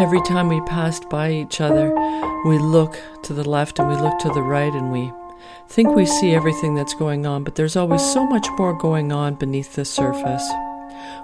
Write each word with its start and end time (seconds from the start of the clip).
Every 0.00 0.22
time 0.22 0.48
we 0.48 0.62
passed 0.62 1.10
by 1.10 1.30
each 1.30 1.60
other, 1.60 1.94
we 2.46 2.58
look 2.58 2.98
to 3.22 3.34
the 3.34 3.46
left 3.46 3.78
and 3.78 3.86
we 3.86 3.96
look 3.96 4.18
to 4.20 4.30
the 4.30 4.40
right 4.40 4.72
and 4.72 4.90
we 4.90 5.12
think 5.68 5.94
we 5.94 6.06
see 6.06 6.34
everything 6.34 6.74
that's 6.74 6.94
going 6.94 7.26
on, 7.26 7.44
but 7.44 7.54
there's 7.54 7.76
always 7.76 8.00
so 8.00 8.26
much 8.26 8.48
more 8.56 8.72
going 8.72 9.12
on 9.12 9.34
beneath 9.34 9.74
the 9.74 9.84
surface. 9.84 10.50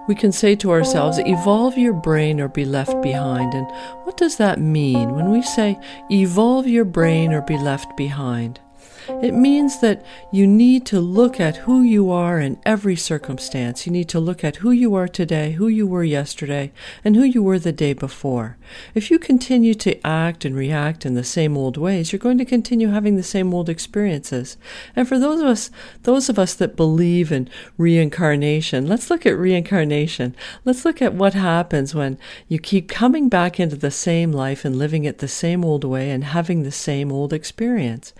We 0.09 0.15
can 0.15 0.31
say 0.31 0.57
to 0.57 0.73
ourselves, 0.73 1.19
evolve 1.19 1.79
your 1.79 1.95
brain 1.95 2.39
or 2.39 2.49
be 2.49 2.67
left 2.67 3.01
behind. 3.01 3.55
And 3.55 3.67
what 4.05 4.19
does 4.19 4.37
that 4.37 4.61
mean 4.61 5.15
when 5.15 5.31
we 5.31 5.41
say, 5.41 5.81
evolve 6.11 6.67
your 6.67 6.85
brain 6.85 7.33
or 7.33 7.41
be 7.41 7.57
left 7.57 7.97
behind? 7.97 8.61
It 9.09 9.35
means 9.35 9.81
that 9.81 10.05
you 10.33 10.47
need 10.47 10.85
to 10.87 11.01
look 11.01 11.39
at 11.39 11.59
who 11.59 11.83
you 11.83 12.11
are 12.11 12.41
in 12.41 12.61
every 12.67 12.97
circumstance. 12.97 13.87
You 13.87 13.93
need 13.93 14.09
to 14.09 14.21
look 14.21 14.43
at 14.43 14.57
who 14.57 14.71
you 14.71 14.95
are 14.95 15.09
today, 15.09 15.53
who 15.53 15.69
you 15.69 15.87
were 15.87 16.05
yesterday, 16.05 16.73
and 17.05 17.15
who 17.15 17.23
you 17.23 17.43
were 17.43 17.59
the 17.59 17.73
day 17.73 17.93
before. 17.93 18.57
If 18.95 19.11
you 19.11 19.19
continue 19.19 19.75
to 19.75 20.05
act 20.07 20.45
and 20.45 20.57
react 20.57 21.07
in 21.07 21.15
the 21.15 21.25
same 21.25 21.57
old 21.57 21.77
ways, 21.77 22.13
you're 22.13 22.19
going 22.19 22.39
to 22.39 22.45
continue 22.45 22.89
having 22.89 23.17
the 23.17 23.23
same 23.23 23.55
old 23.55 23.69
experiences. 23.69 24.57
And 24.97 25.09
for 25.09 25.19
those 25.19 25.41
of 25.41 25.47
us, 25.47 25.71
those 26.03 26.29
of 26.29 26.39
us 26.39 26.55
that 26.55 26.77
believe 26.77 27.31
in 27.31 27.49
reincarnation, 27.79 28.87
let's 28.87 29.09
look 29.09 29.25
at 29.25 29.39
reincarnation. 29.39 30.35
Let's 30.65 30.85
look 30.85 31.01
at 31.01 31.15
what 31.15 31.35
happens 31.35 31.95
when 31.95 32.19
you 32.49 32.59
keep 32.59 32.89
coming 32.89 33.29
back 33.29 33.61
into 33.61 33.77
the 33.77 33.91
same 33.91 34.33
life 34.33 34.65
and 34.65 34.77
living 34.77 35.05
it 35.05 35.19
the 35.19 35.29
same 35.29 35.65
old 35.65 35.85
way 35.85 36.11
and 36.11 36.25
having 36.25 36.63
the 36.63 36.73
same 36.73 37.13
old 37.13 37.33
experience. 37.33 38.13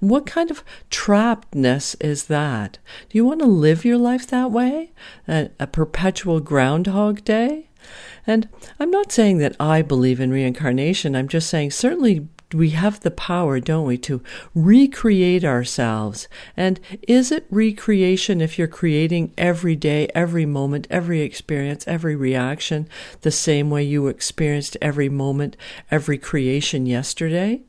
What 0.00 0.26
kind 0.32 0.50
of 0.50 0.64
trappedness 0.90 1.94
is 2.00 2.24
that? 2.24 2.78
Do 3.10 3.18
you 3.18 3.24
want 3.26 3.40
to 3.40 3.46
live 3.46 3.84
your 3.84 3.98
life 3.98 4.26
that 4.28 4.50
way? 4.50 4.92
A, 5.28 5.50
a 5.60 5.66
perpetual 5.66 6.40
Groundhog 6.40 7.22
Day? 7.22 7.68
And 8.26 8.48
I'm 8.80 8.90
not 8.90 9.12
saying 9.12 9.38
that 9.38 9.56
I 9.60 9.82
believe 9.82 10.20
in 10.20 10.30
reincarnation. 10.30 11.14
I'm 11.14 11.28
just 11.28 11.50
saying 11.50 11.72
certainly 11.72 12.28
we 12.54 12.70
have 12.70 13.00
the 13.00 13.10
power, 13.10 13.60
don't 13.60 13.86
we, 13.86 13.98
to 13.98 14.22
recreate 14.54 15.44
ourselves. 15.44 16.28
And 16.56 16.80
is 17.06 17.30
it 17.30 17.46
recreation 17.50 18.40
if 18.40 18.58
you're 18.58 18.68
creating 18.68 19.34
every 19.36 19.76
day, 19.76 20.08
every 20.14 20.46
moment, 20.46 20.86
every 20.88 21.20
experience, 21.20 21.86
every 21.86 22.16
reaction 22.16 22.88
the 23.20 23.30
same 23.30 23.68
way 23.68 23.82
you 23.82 24.06
experienced 24.06 24.78
every 24.80 25.10
moment, 25.10 25.58
every 25.90 26.16
creation 26.16 26.86
yesterday? 26.86 27.62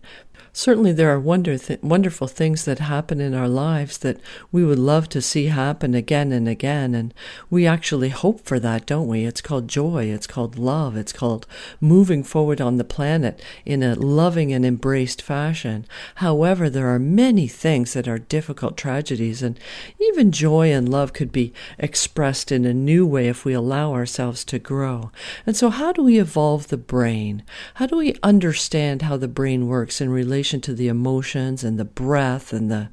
Certainly 0.56 0.94
there 0.94 1.10
are 1.10 1.20
wonder 1.20 1.58
th- 1.58 1.82
wonderful 1.82 2.28
things 2.28 2.64
that 2.64 2.78
happen 2.78 3.20
in 3.20 3.34
our 3.34 3.48
lives 3.48 3.98
that 3.98 4.20
we 4.52 4.64
would 4.64 4.78
love 4.78 5.10
to 5.10 5.22
see 5.22 5.48
happen 5.48 5.96
again 5.96 6.32
and 6.32 6.48
again. 6.48 6.94
And 6.94 7.12
we 7.50 7.66
actually 7.66 8.10
hope 8.10 8.42
for 8.42 8.60
that, 8.60 8.86
don't 8.86 9.08
we? 9.08 9.26
It's 9.26 9.42
called 9.42 9.68
joy. 9.68 10.06
It's 10.06 10.28
called 10.28 10.60
love. 10.60 10.96
It's 10.96 11.12
called 11.12 11.48
moving 11.82 12.24
forward 12.24 12.62
on 12.62 12.78
the 12.78 12.84
planet 12.84 13.42
in 13.66 13.82
a 13.82 13.96
loving 13.96 14.54
and 14.54 14.64
embraced 14.64 15.24
fashion. 15.24 15.88
However, 16.16 16.70
there 16.70 16.88
are 16.88 17.00
many 17.00 17.48
things 17.48 17.94
that 17.94 18.08
are 18.08 18.20
difficult 18.20 18.78
tragedies 18.78 19.42
and 19.42 19.60
even 20.00 20.32
joy 20.32 20.72
and 20.72 20.88
love 20.88 21.14
could 21.14 21.32
be 21.32 21.52
expressed 21.80 22.52
in 22.52 22.64
a 22.64 22.74
new 22.74 23.08
way 23.08 23.28
if 23.28 23.44
we 23.44 23.54
allow 23.54 23.92
ourselves 23.92 24.46
to 24.46 24.60
grow. 24.60 25.12
And 25.48 25.58
so 25.58 25.70
how 25.70 25.92
do 25.92 26.04
we 26.04 26.20
evolve 26.20 26.68
the 26.68 26.78
brain? 26.78 27.42
How 27.76 27.88
do 27.88 27.98
we 27.98 28.16
understand 28.22 29.02
how 29.02 29.18
the 29.18 29.28
brain 29.28 29.68
works 29.68 30.00
in 30.00 30.10
relation 30.10 30.43
relation 30.44 30.60
to 30.60 30.74
the 30.74 30.90
emotions 30.90 31.64
and 31.64 31.80
the 31.80 31.86
breath 31.86 32.52
and 32.52 32.70
the, 32.70 32.90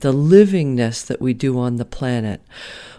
the 0.00 0.14
livingness 0.14 1.06
that 1.06 1.20
we 1.20 1.34
do 1.34 1.58
on 1.58 1.76
the 1.76 1.84
planet. 1.84 2.40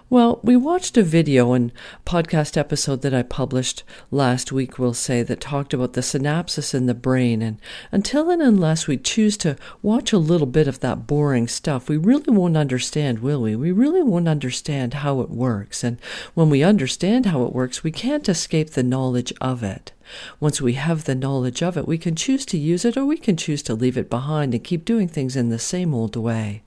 Well, 0.09 0.39
we 0.41 0.55
watched 0.55 0.95
a 0.95 1.03
video 1.03 1.51
and 1.51 1.69
podcast 2.05 2.55
episode 2.55 3.01
that 3.01 3.13
I 3.13 3.23
published 3.23 3.83
last 4.09 4.53
week, 4.53 4.79
we'll 4.79 4.93
say, 4.93 5.21
that 5.21 5.41
talked 5.41 5.73
about 5.73 5.93
the 5.93 6.01
synapses 6.01 6.73
in 6.73 6.85
the 6.85 6.93
brain. 6.93 7.41
And 7.41 7.59
until 7.91 8.29
and 8.29 8.41
unless 8.41 8.87
we 8.87 8.95
choose 8.95 9.35
to 9.39 9.57
watch 9.81 10.13
a 10.13 10.17
little 10.17 10.47
bit 10.47 10.65
of 10.65 10.79
that 10.79 11.07
boring 11.07 11.49
stuff, 11.49 11.89
we 11.89 11.97
really 11.97 12.31
won't 12.31 12.55
understand, 12.55 13.19
will 13.19 13.41
we? 13.41 13.57
We 13.57 13.73
really 13.73 14.01
won't 14.01 14.29
understand 14.29 14.93
how 14.93 15.19
it 15.19 15.29
works. 15.29 15.83
And 15.83 15.99
when 16.35 16.49
we 16.49 16.63
understand 16.63 17.25
how 17.25 17.43
it 17.43 17.51
works, 17.51 17.83
we 17.83 17.91
can't 17.91 18.29
escape 18.29 18.69
the 18.69 18.83
knowledge 18.83 19.33
of 19.41 19.61
it. 19.61 19.91
Once 20.39 20.61
we 20.61 20.75
have 20.75 21.03
the 21.03 21.15
knowledge 21.15 21.61
of 21.61 21.75
it, 21.75 21.85
we 21.85 21.97
can 21.97 22.15
choose 22.15 22.45
to 22.45 22.57
use 22.57 22.85
it 22.85 22.95
or 22.95 23.03
we 23.03 23.17
can 23.17 23.35
choose 23.35 23.61
to 23.63 23.75
leave 23.75 23.97
it 23.97 24.09
behind 24.09 24.53
and 24.53 24.63
keep 24.63 24.85
doing 24.85 25.09
things 25.09 25.35
in 25.35 25.49
the 25.49 25.59
same 25.59 25.93
old 25.93 26.15
way. 26.15 26.63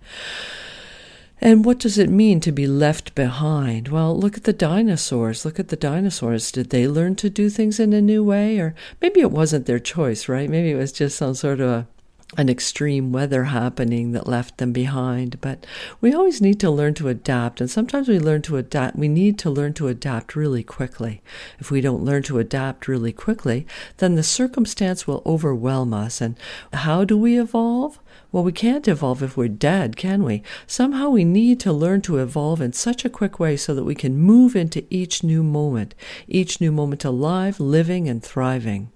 And 1.42 1.64
what 1.64 1.78
does 1.78 1.96
it 1.96 2.10
mean 2.10 2.40
to 2.40 2.52
be 2.52 2.66
left 2.66 3.14
behind? 3.14 3.88
Well, 3.88 4.18
look 4.18 4.36
at 4.36 4.44
the 4.44 4.52
dinosaurs. 4.52 5.44
Look 5.44 5.58
at 5.58 5.68
the 5.68 5.76
dinosaurs. 5.76 6.52
Did 6.52 6.68
they 6.68 6.86
learn 6.86 7.16
to 7.16 7.30
do 7.30 7.48
things 7.48 7.80
in 7.80 7.94
a 7.94 8.02
new 8.02 8.22
way? 8.22 8.58
Or 8.58 8.74
maybe 9.00 9.20
it 9.20 9.30
wasn't 9.30 9.64
their 9.64 9.78
choice, 9.78 10.28
right? 10.28 10.50
Maybe 10.50 10.70
it 10.70 10.76
was 10.76 10.92
just 10.92 11.16
some 11.16 11.34
sort 11.34 11.60
of 11.60 11.68
a 11.70 11.86
an 12.36 12.48
extreme 12.48 13.10
weather 13.10 13.44
happening 13.44 14.12
that 14.12 14.26
left 14.26 14.58
them 14.58 14.72
behind. 14.72 15.40
But 15.40 15.66
we 16.00 16.14
always 16.14 16.40
need 16.40 16.60
to 16.60 16.70
learn 16.70 16.94
to 16.94 17.08
adapt. 17.08 17.60
And 17.60 17.68
sometimes 17.68 18.08
we 18.08 18.18
learn 18.18 18.42
to 18.42 18.56
adapt. 18.56 18.96
We 18.96 19.08
need 19.08 19.38
to 19.40 19.50
learn 19.50 19.74
to 19.74 19.88
adapt 19.88 20.36
really 20.36 20.62
quickly. 20.62 21.22
If 21.58 21.70
we 21.70 21.80
don't 21.80 22.04
learn 22.04 22.22
to 22.24 22.38
adapt 22.38 22.86
really 22.86 23.12
quickly, 23.12 23.66
then 23.96 24.14
the 24.14 24.22
circumstance 24.22 25.06
will 25.06 25.22
overwhelm 25.26 25.92
us. 25.92 26.20
And 26.20 26.36
how 26.72 27.04
do 27.04 27.18
we 27.18 27.38
evolve? 27.38 27.98
Well, 28.32 28.44
we 28.44 28.52
can't 28.52 28.86
evolve 28.86 29.24
if 29.24 29.36
we're 29.36 29.48
dead, 29.48 29.96
can 29.96 30.22
we? 30.22 30.44
Somehow 30.68 31.08
we 31.08 31.24
need 31.24 31.58
to 31.60 31.72
learn 31.72 32.00
to 32.02 32.18
evolve 32.18 32.60
in 32.60 32.72
such 32.72 33.04
a 33.04 33.10
quick 33.10 33.40
way 33.40 33.56
so 33.56 33.74
that 33.74 33.84
we 33.84 33.96
can 33.96 34.16
move 34.16 34.54
into 34.54 34.84
each 34.88 35.24
new 35.24 35.42
moment, 35.42 35.96
each 36.28 36.60
new 36.60 36.70
moment 36.70 37.04
alive, 37.04 37.58
living, 37.58 38.08
and 38.08 38.22
thriving. 38.22 38.92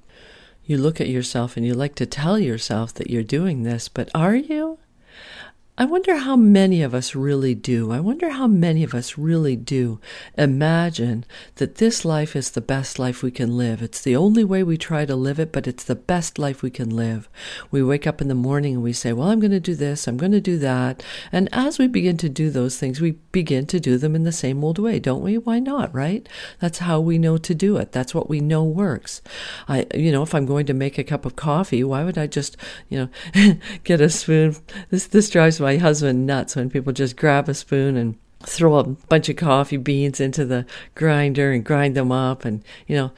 You 0.67 0.79
look 0.79 1.01
at 1.01 1.09
yourself 1.09 1.57
and 1.57 1.67
you 1.67 1.75
like 1.75 1.95
to 1.97 2.07
tell 2.07 2.39
yourself 2.39 2.95
that 2.95 3.11
you're 3.11 3.23
doing 3.23 3.63
this, 3.63 3.89
but 3.89 4.09
are 4.15 4.35
you? 4.35 4.79
I 5.77 5.87
wonder 5.87 6.19
how 6.19 6.37
many 6.37 6.83
of 6.83 6.95
us 6.95 7.17
really 7.17 7.53
do. 7.53 7.91
I 7.91 7.99
wonder 7.99 8.31
how 8.31 8.47
many 8.47 8.85
of 8.85 8.95
us 8.95 9.19
really 9.19 9.57
do 9.57 9.99
imagine 10.39 11.25
that 11.57 11.77
this 11.77 12.05
life 12.05 12.37
is 12.37 12.53
the 12.53 12.61
best 12.61 13.01
life 13.01 13.25
we 13.25 13.33
can 13.33 13.57
live. 13.57 13.83
It's 13.83 14.01
the 14.01 14.15
only 14.15 14.45
way 14.45 14.63
we 14.63 14.77
try 14.77 15.05
to 15.05 15.17
live 15.17 15.41
it, 15.41 15.51
but 15.51 15.67
it's 15.67 15.83
the 15.83 15.97
best 15.97 16.39
life 16.39 16.63
we 16.63 16.71
can 16.71 16.91
live. 16.91 17.29
We 17.73 17.83
wake 17.83 18.07
up 18.07 18.21
in 18.21 18.29
the 18.29 18.37
morning 18.37 18.75
and 18.75 18.85
we 18.85 18.93
say, 18.93 19.13
Well, 19.13 19.31
I'm 19.31 19.41
going 19.41 19.51
to 19.51 19.59
do 19.59 19.75
this, 19.75 20.07
I'm 20.07 20.17
going 20.17 20.31
to 20.31 20.41
do 20.41 20.59
that. 20.59 21.03
And 21.33 21.49
as 21.51 21.77
we 21.77 21.89
begin 21.89 22.19
to 22.19 22.29
do 22.29 22.51
those 22.51 22.79
things, 22.79 23.01
we 23.01 23.13
begin 23.33 23.67
to 23.67 23.81
do 23.81 23.99
them 23.99 24.15
in 24.15 24.23
the 24.23 24.31
same 24.31 24.63
old 24.63 24.79
way, 24.79 25.01
don't 25.01 25.23
we? 25.23 25.39
Why 25.39 25.59
not, 25.59 25.93
right? 25.93 26.29
That's 26.61 26.79
how 26.79 27.01
we 27.01 27.19
know 27.19 27.37
to 27.39 27.53
do 27.55 27.79
it. 27.79 27.91
That's 27.91 28.15
what 28.15 28.31
we 28.31 28.39
know 28.39 28.63
works. 28.63 29.23
I, 29.67 29.87
you 29.93 30.13
know, 30.13 30.23
if 30.23 30.37
I'm 30.37 30.47
going 30.47 30.67
to 30.67 30.73
make 30.73 30.99
a 30.99 31.05
cup 31.05 31.27
of 31.27 31.35
coffee, 31.35 31.83
why 31.83 32.05
would 32.05 32.17
I 32.17 32.29
just, 32.29 32.57
you 32.89 33.11
know, 33.35 33.57
get 33.85 34.01
a 34.01 34.09
spoon? 34.09 34.55
This, 34.91 35.09
this 35.09 35.29
drives 35.29 35.64
my 35.65 35.79
husband 35.79 36.27
nuts 36.27 36.55
when 36.57 36.69
people 36.69 36.93
just 36.93 37.17
grab 37.17 37.49
a 37.49 37.55
spoon 37.55 37.97
and 37.97 38.19
throw 38.47 38.77
a 38.77 38.85
bunch 38.85 39.29
of 39.29 39.37
coffee 39.37 39.77
beans 39.77 40.21
into 40.21 40.45
the 40.45 40.67
grinder 40.95 41.53
and 41.53 41.65
grind 41.65 41.97
them 41.97 42.13
up 42.13 42.45
and 42.45 42.63
you 42.87 42.97
know 42.97 43.13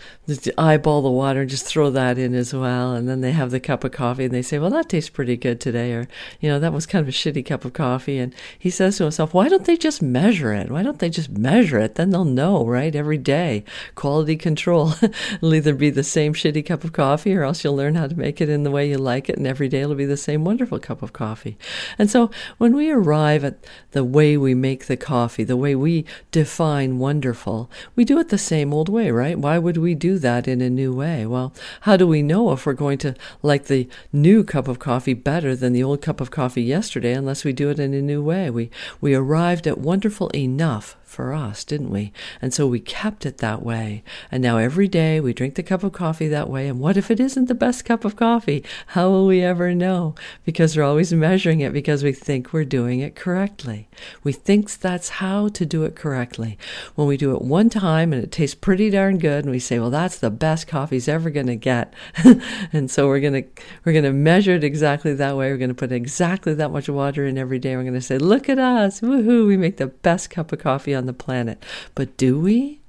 eyeball 0.58 1.02
the 1.02 1.10
water 1.10 1.42
and 1.42 1.50
just 1.50 1.66
throw 1.66 1.90
that 1.90 2.18
in 2.18 2.34
as 2.34 2.54
well. 2.54 2.92
And 2.92 3.08
then 3.08 3.20
they 3.20 3.32
have 3.32 3.50
the 3.50 3.60
cup 3.60 3.84
of 3.84 3.92
coffee 3.92 4.24
and 4.24 4.34
they 4.34 4.42
say 4.42 4.58
well 4.58 4.70
that 4.70 4.88
tastes 4.88 5.10
pretty 5.10 5.36
good 5.36 5.60
today 5.60 5.92
or 5.92 6.08
you 6.40 6.48
know 6.48 6.58
that 6.58 6.72
was 6.72 6.86
kind 6.86 7.02
of 7.02 7.08
a 7.08 7.12
shitty 7.12 7.44
cup 7.44 7.64
of 7.64 7.72
coffee. 7.72 8.18
And 8.18 8.34
he 8.58 8.70
says 8.70 8.96
to 8.98 9.04
himself 9.04 9.34
why 9.34 9.48
don't 9.48 9.64
they 9.64 9.76
just 9.76 10.02
measure 10.02 10.52
it? 10.52 10.70
Why 10.70 10.82
don't 10.82 10.98
they 10.98 11.10
just 11.10 11.30
measure 11.30 11.78
it? 11.78 11.96
Then 11.96 12.10
they'll 12.10 12.24
know 12.24 12.64
right 12.64 12.94
every 12.94 13.18
day. 13.18 13.64
Quality 13.94 14.36
control 14.36 14.92
it'll 15.02 15.54
either 15.54 15.74
be 15.74 15.90
the 15.90 16.04
same 16.04 16.34
shitty 16.34 16.64
cup 16.64 16.84
of 16.84 16.92
coffee 16.92 17.34
or 17.34 17.44
else 17.44 17.64
you'll 17.64 17.76
learn 17.76 17.94
how 17.94 18.06
to 18.06 18.18
make 18.18 18.40
it 18.40 18.48
in 18.48 18.62
the 18.62 18.70
way 18.70 18.88
you 18.88 18.98
like 18.98 19.28
it 19.28 19.36
and 19.36 19.46
every 19.46 19.68
day 19.68 19.80
it'll 19.80 19.94
be 19.94 20.04
the 20.04 20.16
same 20.16 20.44
wonderful 20.44 20.78
cup 20.78 21.02
of 21.02 21.12
coffee. 21.12 21.56
And 21.98 22.10
so 22.10 22.30
when 22.58 22.74
we 22.74 22.90
arrive 22.90 23.44
at 23.44 23.64
the 23.92 24.04
way 24.04 24.36
we 24.36 24.54
make 24.54 24.86
the 24.86 24.96
coffee 24.96 25.15
coffee, 25.16 25.44
the 25.44 25.56
way 25.56 25.74
we 25.74 26.04
define 26.30 26.98
wonderful, 26.98 27.70
we 27.94 28.04
do 28.04 28.18
it 28.18 28.28
the 28.28 28.36
same 28.36 28.74
old 28.74 28.90
way, 28.90 29.10
right? 29.10 29.38
Why 29.38 29.56
would 29.56 29.78
we 29.78 29.94
do 29.94 30.18
that 30.18 30.46
in 30.46 30.60
a 30.60 30.68
new 30.68 30.92
way? 30.92 31.24
Well, 31.24 31.54
how 31.86 31.96
do 31.96 32.06
we 32.06 32.20
know 32.20 32.52
if 32.52 32.66
we're 32.66 32.74
going 32.74 32.98
to 32.98 33.14
like 33.42 33.64
the 33.64 33.88
new 34.12 34.44
cup 34.44 34.68
of 34.68 34.78
coffee 34.78 35.14
better 35.14 35.56
than 35.56 35.72
the 35.72 35.82
old 35.82 36.02
cup 36.02 36.20
of 36.20 36.30
coffee 36.30 36.62
yesterday 36.62 37.14
unless 37.14 37.44
we 37.44 37.54
do 37.54 37.70
it 37.70 37.78
in 37.78 37.94
a 37.94 38.02
new 38.02 38.22
way? 38.22 38.50
We, 38.50 38.68
we 39.00 39.14
arrived 39.14 39.66
at 39.66 39.78
wonderful 39.78 40.28
enough 40.34 40.98
for 41.06 41.32
us, 41.32 41.64
didn't 41.64 41.90
we? 41.90 42.12
And 42.42 42.52
so 42.52 42.66
we 42.66 42.80
kept 42.80 43.24
it 43.24 43.38
that 43.38 43.62
way. 43.62 44.02
And 44.30 44.42
now 44.42 44.58
every 44.58 44.88
day 44.88 45.20
we 45.20 45.32
drink 45.32 45.54
the 45.54 45.62
cup 45.62 45.84
of 45.84 45.92
coffee 45.92 46.26
that 46.28 46.50
way. 46.50 46.68
And 46.68 46.80
what 46.80 46.96
if 46.96 47.10
it 47.10 47.20
isn't 47.20 47.46
the 47.46 47.54
best 47.54 47.84
cup 47.84 48.04
of 48.04 48.16
coffee? 48.16 48.64
How 48.88 49.08
will 49.08 49.26
we 49.26 49.40
ever 49.40 49.74
know? 49.74 50.16
Because 50.44 50.76
we're 50.76 50.82
always 50.82 51.12
measuring 51.12 51.60
it 51.60 51.72
because 51.72 52.02
we 52.02 52.12
think 52.12 52.52
we're 52.52 52.64
doing 52.64 53.00
it 53.00 53.14
correctly. 53.14 53.88
We 54.24 54.32
think 54.32 54.70
that's 54.78 55.08
how 55.08 55.48
to 55.48 55.64
do 55.64 55.84
it 55.84 55.94
correctly. 55.94 56.58
When 56.96 57.06
we 57.06 57.16
do 57.16 57.34
it 57.34 57.42
one 57.42 57.70
time 57.70 58.12
and 58.12 58.22
it 58.22 58.32
tastes 58.32 58.56
pretty 58.56 58.90
darn 58.90 59.18
good 59.18 59.44
and 59.44 59.52
we 59.52 59.60
say, 59.60 59.78
well, 59.78 59.90
that's 59.90 60.18
the 60.18 60.30
best 60.30 60.66
coffee's 60.66 61.08
ever 61.08 61.30
going 61.30 61.46
to 61.46 61.56
get. 61.56 61.94
and 62.72 62.90
so 62.90 63.06
we're 63.06 63.20
going 63.20 63.44
to, 63.44 63.62
we're 63.84 63.92
going 63.92 64.04
to 64.04 64.12
measure 64.12 64.54
it 64.54 64.64
exactly 64.64 65.14
that 65.14 65.36
way. 65.36 65.52
We're 65.52 65.56
going 65.56 65.68
to 65.68 65.74
put 65.74 65.92
exactly 65.92 66.52
that 66.54 66.72
much 66.72 66.88
water 66.88 67.24
in 67.24 67.38
every 67.38 67.60
day. 67.60 67.76
We're 67.76 67.82
going 67.82 67.94
to 67.94 68.00
say, 68.00 68.18
look 68.18 68.48
at 68.48 68.58
us. 68.58 69.00
Woohoo. 69.00 69.46
We 69.46 69.56
make 69.56 69.76
the 69.76 69.86
best 69.86 70.30
cup 70.30 70.50
of 70.50 70.58
coffee 70.58 70.95
on 70.96 71.06
the 71.06 71.12
planet. 71.12 71.62
But 71.94 72.16
do 72.16 72.40
we? 72.40 72.80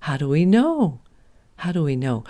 How 0.00 0.16
do 0.16 0.28
we 0.28 0.44
know? 0.44 1.00
How 1.56 1.72
do 1.72 1.82
we 1.82 1.96
know? 1.96 2.24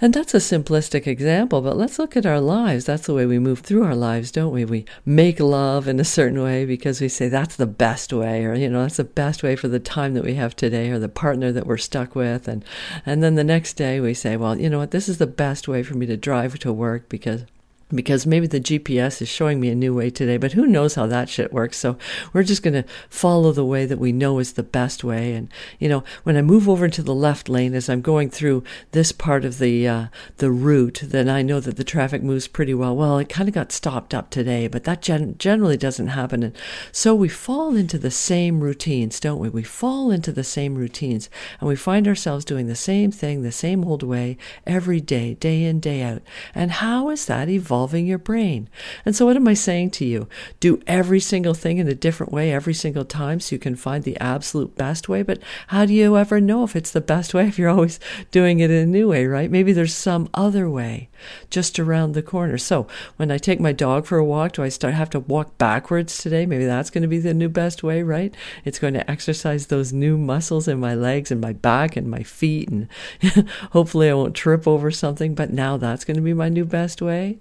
And 0.00 0.14
that's 0.14 0.32
a 0.32 0.38
simplistic 0.38 1.08
example, 1.08 1.60
but 1.60 1.76
let's 1.76 1.98
look 1.98 2.16
at 2.16 2.24
our 2.24 2.40
lives. 2.40 2.84
That's 2.84 3.06
the 3.06 3.14
way 3.14 3.26
we 3.26 3.40
move 3.40 3.60
through 3.60 3.82
our 3.82 3.96
lives, 3.96 4.30
don't 4.30 4.52
we? 4.52 4.64
We 4.64 4.84
make 5.04 5.40
love 5.40 5.88
in 5.88 5.98
a 5.98 6.04
certain 6.04 6.40
way 6.40 6.64
because 6.64 7.00
we 7.00 7.08
say 7.08 7.28
that's 7.28 7.56
the 7.56 7.66
best 7.66 8.12
way, 8.12 8.44
or, 8.44 8.54
you 8.54 8.68
know, 8.68 8.82
that's 8.82 8.98
the 8.98 9.02
best 9.02 9.42
way 9.42 9.56
for 9.56 9.66
the 9.66 9.80
time 9.80 10.14
that 10.14 10.22
we 10.22 10.34
have 10.34 10.54
today 10.54 10.90
or 10.90 11.00
the 11.00 11.08
partner 11.08 11.50
that 11.50 11.66
we're 11.66 11.78
stuck 11.78 12.14
with. 12.14 12.46
And, 12.46 12.64
and 13.04 13.24
then 13.24 13.34
the 13.34 13.42
next 13.42 13.74
day 13.74 13.98
we 13.98 14.14
say, 14.14 14.36
well, 14.36 14.56
you 14.56 14.70
know 14.70 14.78
what, 14.78 14.92
this 14.92 15.08
is 15.08 15.18
the 15.18 15.26
best 15.26 15.66
way 15.66 15.82
for 15.82 15.94
me 15.94 16.06
to 16.06 16.16
drive 16.16 16.60
to 16.60 16.72
work 16.72 17.08
because 17.08 17.44
because 17.90 18.26
maybe 18.26 18.46
the 18.46 18.60
GPS 18.60 19.22
is 19.22 19.28
showing 19.28 19.60
me 19.60 19.70
a 19.70 19.74
new 19.74 19.94
way 19.94 20.10
today, 20.10 20.36
but 20.36 20.52
who 20.52 20.66
knows 20.66 20.94
how 20.94 21.06
that 21.06 21.28
shit 21.28 21.52
works. 21.52 21.78
So 21.78 21.96
we're 22.32 22.42
just 22.42 22.62
going 22.62 22.74
to 22.74 22.84
follow 23.08 23.52
the 23.52 23.64
way 23.64 23.86
that 23.86 23.98
we 23.98 24.12
know 24.12 24.38
is 24.38 24.52
the 24.52 24.62
best 24.62 25.04
way. 25.04 25.32
And, 25.32 25.48
you 25.78 25.88
know, 25.88 26.04
when 26.22 26.36
I 26.36 26.42
move 26.42 26.68
over 26.68 26.84
into 26.84 27.02
the 27.02 27.14
left 27.14 27.48
lane 27.48 27.74
as 27.74 27.88
I'm 27.88 28.02
going 28.02 28.28
through 28.28 28.62
this 28.92 29.10
part 29.12 29.44
of 29.44 29.58
the, 29.58 29.88
uh, 29.88 30.06
the 30.36 30.50
route, 30.50 31.00
then 31.02 31.30
I 31.30 31.40
know 31.40 31.60
that 31.60 31.76
the 31.76 31.84
traffic 31.84 32.22
moves 32.22 32.46
pretty 32.46 32.74
well. 32.74 32.94
Well, 32.94 33.18
it 33.18 33.30
kind 33.30 33.48
of 33.48 33.54
got 33.54 33.72
stopped 33.72 34.12
up 34.12 34.28
today, 34.28 34.68
but 34.68 34.84
that 34.84 35.00
gen- 35.00 35.36
generally 35.38 35.78
doesn't 35.78 36.08
happen. 36.08 36.42
And 36.42 36.56
so 36.92 37.14
we 37.14 37.28
fall 37.28 37.74
into 37.74 37.96
the 37.96 38.10
same 38.10 38.60
routines, 38.60 39.18
don't 39.18 39.38
we? 39.38 39.48
We 39.48 39.62
fall 39.62 40.10
into 40.10 40.30
the 40.30 40.44
same 40.44 40.74
routines 40.74 41.30
and 41.58 41.68
we 41.68 41.76
find 41.76 42.06
ourselves 42.06 42.44
doing 42.44 42.66
the 42.66 42.74
same 42.74 43.10
thing 43.10 43.42
the 43.42 43.52
same 43.52 43.84
old 43.84 44.02
way 44.02 44.36
every 44.66 45.00
day, 45.00 45.34
day 45.34 45.64
in, 45.64 45.80
day 45.80 46.02
out. 46.02 46.20
And 46.54 46.70
how 46.70 47.08
is 47.08 47.24
that 47.26 47.48
evolving? 47.48 47.77
Evolving 47.78 48.06
your 48.06 48.18
brain. 48.18 48.68
And 49.04 49.14
so, 49.14 49.24
what 49.24 49.36
am 49.36 49.46
I 49.46 49.54
saying 49.54 49.92
to 49.92 50.04
you? 50.04 50.28
Do 50.58 50.82
every 50.88 51.20
single 51.20 51.54
thing 51.54 51.78
in 51.78 51.86
a 51.86 51.94
different 51.94 52.32
way 52.32 52.52
every 52.52 52.74
single 52.74 53.04
time 53.04 53.38
so 53.38 53.54
you 53.54 53.60
can 53.60 53.76
find 53.76 54.02
the 54.02 54.18
absolute 54.18 54.74
best 54.74 55.08
way. 55.08 55.22
But 55.22 55.40
how 55.68 55.86
do 55.86 55.94
you 55.94 56.16
ever 56.16 56.40
know 56.40 56.64
if 56.64 56.74
it's 56.74 56.90
the 56.90 57.00
best 57.00 57.34
way 57.34 57.46
if 57.46 57.56
you're 57.56 57.68
always 57.68 58.00
doing 58.32 58.58
it 58.58 58.72
in 58.72 58.82
a 58.82 58.86
new 58.86 59.08
way, 59.08 59.26
right? 59.26 59.48
Maybe 59.50 59.72
there's 59.72 59.94
some 59.94 60.28
other 60.34 60.68
way 60.68 61.07
just 61.50 61.78
around 61.78 62.12
the 62.12 62.22
corner. 62.22 62.58
So, 62.58 62.86
when 63.16 63.30
I 63.30 63.38
take 63.38 63.60
my 63.60 63.72
dog 63.72 64.06
for 64.06 64.18
a 64.18 64.24
walk, 64.24 64.52
do 64.52 64.62
I 64.62 64.68
start 64.68 64.94
have 64.94 65.10
to 65.10 65.20
walk 65.20 65.58
backwards 65.58 66.18
today? 66.18 66.46
Maybe 66.46 66.64
that's 66.64 66.90
going 66.90 67.02
to 67.02 67.08
be 67.08 67.18
the 67.18 67.34
new 67.34 67.48
best 67.48 67.82
way, 67.82 68.02
right? 68.02 68.34
It's 68.64 68.78
going 68.78 68.94
to 68.94 69.10
exercise 69.10 69.66
those 69.66 69.92
new 69.92 70.16
muscles 70.16 70.68
in 70.68 70.80
my 70.80 70.94
legs 70.94 71.30
and 71.30 71.40
my 71.40 71.52
back 71.52 71.96
and 71.96 72.10
my 72.10 72.22
feet 72.22 72.68
and 72.68 72.88
hopefully 73.72 74.10
I 74.10 74.14
won't 74.14 74.34
trip 74.34 74.66
over 74.66 74.90
something, 74.90 75.34
but 75.34 75.52
now 75.52 75.76
that's 75.76 76.04
going 76.04 76.16
to 76.16 76.22
be 76.22 76.34
my 76.34 76.48
new 76.48 76.64
best 76.64 77.02
way. 77.02 77.38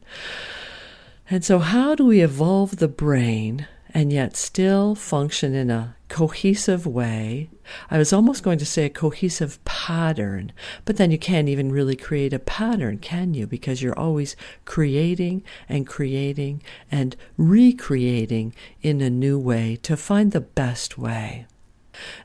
And 1.29 1.43
so, 1.43 1.59
how 1.59 1.95
do 1.95 2.05
we 2.05 2.21
evolve 2.21 2.77
the 2.77 2.87
brain 2.87 3.67
and 3.93 4.11
yet 4.11 4.35
still 4.35 4.95
function 4.95 5.53
in 5.53 5.69
a 5.69 5.95
cohesive 6.09 6.85
way? 6.85 7.49
I 7.89 7.97
was 7.97 8.13
almost 8.13 8.43
going 8.43 8.57
to 8.59 8.65
say 8.65 8.85
a 8.85 8.89
cohesive 8.89 9.63
pattern, 9.65 10.51
but 10.85 10.97
then 10.97 11.11
you 11.11 11.17
can't 11.17 11.49
even 11.49 11.71
really 11.71 11.95
create 11.95 12.33
a 12.33 12.39
pattern, 12.39 12.99
can 12.99 13.33
you? 13.33 13.47
Because 13.47 13.81
you're 13.81 13.97
always 13.97 14.35
creating 14.65 15.43
and 15.67 15.87
creating 15.87 16.61
and 16.91 17.15
recreating 17.37 18.53
in 18.81 19.01
a 19.01 19.09
new 19.09 19.37
way 19.39 19.77
to 19.83 19.97
find 19.97 20.31
the 20.31 20.41
best 20.41 20.97
way. 20.97 21.45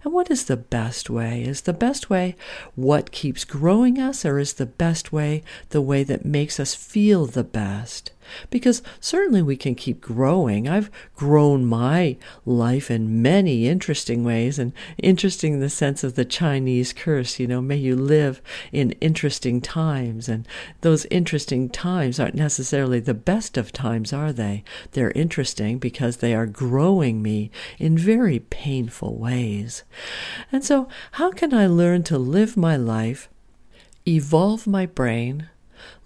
And 0.04 0.12
what 0.12 0.30
is 0.30 0.44
the 0.44 0.56
best 0.56 1.08
way? 1.08 1.42
Is 1.42 1.62
the 1.62 1.72
best 1.72 2.10
way 2.10 2.36
what 2.74 3.10
keeps 3.10 3.44
growing 3.44 3.98
us, 3.98 4.24
or 4.24 4.38
is 4.38 4.54
the 4.54 4.66
best 4.66 5.12
way 5.12 5.42
the 5.70 5.80
way 5.80 6.04
that 6.04 6.24
makes 6.24 6.60
us 6.60 6.74
feel 6.74 7.26
the 7.26 7.44
best? 7.44 8.12
Because 8.50 8.82
certainly 9.00 9.42
we 9.42 9.56
can 9.56 9.74
keep 9.74 10.00
growing. 10.00 10.68
I've 10.68 10.90
grown 11.14 11.64
my 11.64 12.16
life 12.44 12.90
in 12.90 13.22
many 13.22 13.68
interesting 13.68 14.24
ways, 14.24 14.58
and 14.58 14.72
interesting 14.98 15.54
in 15.54 15.60
the 15.60 15.70
sense 15.70 16.04
of 16.04 16.14
the 16.14 16.24
Chinese 16.24 16.92
curse, 16.92 17.38
you 17.38 17.46
know, 17.46 17.60
may 17.60 17.76
you 17.76 17.96
live 17.96 18.40
in 18.72 18.92
interesting 18.92 19.60
times. 19.60 20.28
And 20.28 20.46
those 20.80 21.06
interesting 21.06 21.68
times 21.68 22.18
aren't 22.18 22.34
necessarily 22.34 23.00
the 23.00 23.14
best 23.14 23.56
of 23.56 23.72
times, 23.72 24.12
are 24.12 24.32
they? 24.32 24.64
They're 24.92 25.12
interesting 25.12 25.78
because 25.78 26.18
they 26.18 26.34
are 26.34 26.46
growing 26.46 27.22
me 27.22 27.50
in 27.78 27.96
very 27.98 28.38
painful 28.38 29.16
ways. 29.16 29.84
And 30.50 30.64
so, 30.64 30.88
how 31.12 31.30
can 31.30 31.54
I 31.54 31.66
learn 31.66 32.02
to 32.04 32.18
live 32.18 32.56
my 32.56 32.76
life, 32.76 33.28
evolve 34.06 34.66
my 34.66 34.86
brain, 34.86 35.48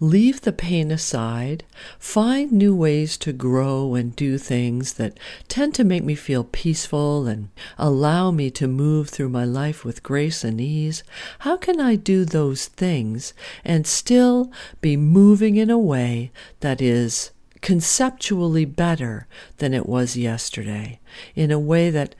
leave 0.00 0.42
the 0.42 0.52
pain 0.52 0.90
aside, 0.90 1.64
find 1.98 2.52
new 2.52 2.74
ways 2.74 3.16
to 3.18 3.32
grow 3.32 3.94
and 3.94 4.14
do 4.14 4.38
things 4.38 4.94
that 4.94 5.18
tend 5.48 5.74
to 5.74 5.84
make 5.84 6.04
me 6.04 6.14
feel 6.14 6.44
peaceful 6.44 7.26
and 7.26 7.48
allow 7.78 8.30
me 8.30 8.50
to 8.50 8.68
move 8.68 9.08
through 9.08 9.28
my 9.28 9.44
life 9.44 9.84
with 9.84 10.02
grace 10.02 10.44
and 10.44 10.60
ease, 10.60 11.02
how 11.40 11.56
can 11.56 11.80
I 11.80 11.96
do 11.96 12.24
those 12.24 12.66
things 12.66 13.34
and 13.64 13.86
still 13.86 14.50
be 14.80 14.96
moving 14.96 15.56
in 15.56 15.70
a 15.70 15.78
way 15.78 16.30
that 16.60 16.80
is 16.80 17.30
conceptually 17.62 18.64
better 18.64 19.26
than 19.56 19.74
it 19.74 19.86
was 19.86 20.16
yesterday, 20.16 21.00
in 21.34 21.50
a 21.50 21.58
way 21.58 21.90
that 21.90 22.14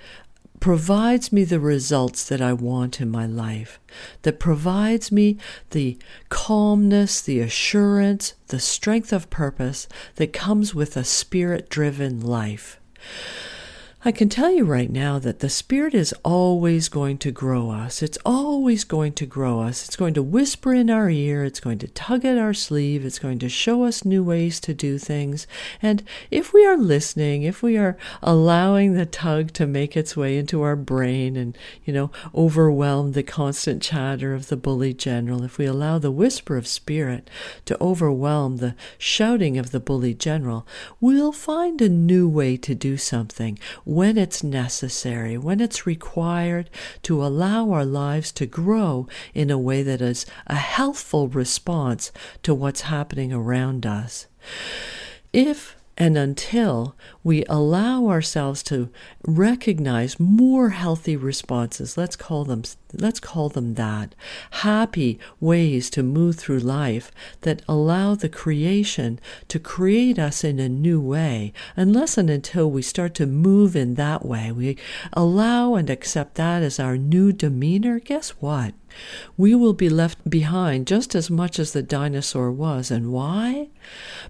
provides 0.61 1.33
me 1.33 1.45
the 1.45 1.61
results 1.61 2.25
that 2.29 2.41
I 2.41 2.53
want 2.53 3.01
in 3.01 3.11
my 3.11 3.27
life, 3.27 3.79
that 4.23 4.41
provides 4.41 5.13
me 5.13 5.39
the 5.71 5.99
calmness, 6.29 7.21
the 7.21 7.41
assurance, 7.41 8.35
the 8.49 8.61
strength 8.61 9.13
of 9.13 9.31
purpose 9.31 9.89
that 10.17 10.33
comes 10.33 10.75
with 10.75 10.97
a 10.97 11.05
spirit 11.05 11.69
driven 11.69 12.21
life. 12.21 12.81
I 14.07 14.13
can 14.13 14.29
tell 14.29 14.53
you 14.53 14.65
right 14.65 14.89
now 14.89 15.19
that 15.19 15.41
the 15.41 15.49
Spirit 15.49 15.93
is 15.93 16.15
always 16.25 16.89
going 16.89 17.19
to 17.19 17.33
grow 17.33 17.71
us. 17.71 18.05
It's 18.05 18.19
always 18.25 18.85
going 18.85 19.15
to 19.15 19.27
grow 19.27 19.59
us. 19.59 19.85
It's 19.85 19.97
going 19.97 20.15
to 20.15 20.23
whisper 20.23 20.73
in 20.73 20.91
our 20.91 21.11
ear. 21.11 21.43
It's 21.43 21.59
going 21.59 21.79
to 21.79 21.89
tug 21.89 22.25
at 22.25 22.39
our 22.39 22.55
sleeve. 22.55 23.05
It's 23.05 23.19
going 23.19 23.41
to 23.41 23.49
show 23.49 23.83
us 23.83 24.05
new 24.05 24.23
ways 24.23 24.61
to 24.61 24.73
do 24.73 24.97
things. 24.97 25.49
And 25.83 26.05
if 26.31 26.53
we 26.53 26.65
are 26.65 26.77
listening, 26.77 27.43
if 27.43 27.65
we 27.65 27.77
are 27.77 27.97
allowing 28.23 28.95
the 28.95 29.07
tug 29.07 29.53
to 29.55 29.67
make 29.67 29.97
its 29.97 30.17
way 30.17 30.39
into 30.39 30.63
our 30.63 30.77
brain 30.77 31.37
and, 31.37 31.59
you 31.85 31.93
know, 31.93 32.13
overwhelm 32.33 33.11
the 33.11 33.25
constant 33.25 33.83
chatter 33.83 34.35
of 34.35 34.47
the 34.47 34.57
bully 34.57 34.95
general, 34.95 35.43
if 35.43 35.59
we 35.59 35.67
allow 35.67 35.99
the 35.99 36.13
whisper 36.13 36.57
of 36.57 36.69
Spirit 36.69 37.29
to 37.65 37.77
overwhelm 37.83 38.59
the 38.59 38.77
shouting 38.99 39.59
of 39.59 39.73
the 39.73 39.81
bully 39.81 40.15
general, 40.15 40.65
we'll 41.01 41.33
find 41.33 41.83
a 41.83 41.89
new 41.89 42.29
way 42.29 42.57
to 42.57 42.73
do 42.73 42.97
something 42.97 43.59
when 43.97 44.19
it's 44.19 44.45
necessary, 44.45 45.39
when 45.39 45.59
it's 45.59 45.87
required 45.87 46.69
to 47.01 47.25
allow 47.25 47.71
our 47.71 47.87
lives 47.87 48.31
to 48.31 48.45
grow 48.45 49.09
in 49.33 49.51
a 49.51 49.59
way 49.59 49.83
that 49.83 50.03
is 50.03 50.27
a 50.47 50.55
healthful 50.55 51.29
response 51.29 52.13
to 52.43 52.53
what's 52.53 52.83
happening 52.83 53.33
around 53.33 53.87
us. 53.87 54.27
If 55.33 55.77
and 55.99 56.19
until 56.19 56.95
we 57.25 57.45
allow 57.49 58.09
ourselves 58.09 58.63
to 58.65 58.91
recognize 59.27 60.21
more 60.21 60.71
healthy 60.71 61.17
responses, 61.17 61.97
let's 61.97 62.17
call 62.17 62.45
them 62.45 62.63
let's 62.93 63.21
call 63.21 63.49
them 63.49 63.75
that, 63.75 64.15
happy 64.51 65.19
ways 65.41 65.91
to 65.91 66.03
move 66.03 66.37
through 66.37 66.59
life 66.59 67.11
that 67.43 67.63
allow 67.69 68.15
the 68.15 68.29
creation 68.29 69.19
to 69.49 69.59
create 69.59 70.19
us 70.19 70.45
in 70.45 70.59
a 70.59 70.69
new 70.69 71.01
way, 71.01 71.53
unless 71.77 72.17
and 72.19 72.31
until 72.31 72.71
we 72.71 72.83
start 72.83 73.15
to 73.15 73.27
move 73.27 73.75
in 73.75 73.95
that 73.95 74.25
way, 74.25 74.53
we 74.53 74.77
allow 75.13 75.75
and 75.75 75.91
accept 75.91 76.35
that 76.37 76.63
as 76.63 76.79
our 76.79 76.97
new 76.97 77.33
demeanor, 77.33 77.99
guess 77.99 78.31
what? 78.31 78.75
We 79.37 79.55
will 79.55 79.73
be 79.73 79.89
left 79.89 80.29
behind 80.29 80.87
just 80.87 81.15
as 81.15 81.31
much 81.31 81.59
as 81.59 81.73
the 81.73 81.83
dinosaur 81.83 82.51
was. 82.51 82.91
And 82.91 83.13
why? 83.13 83.69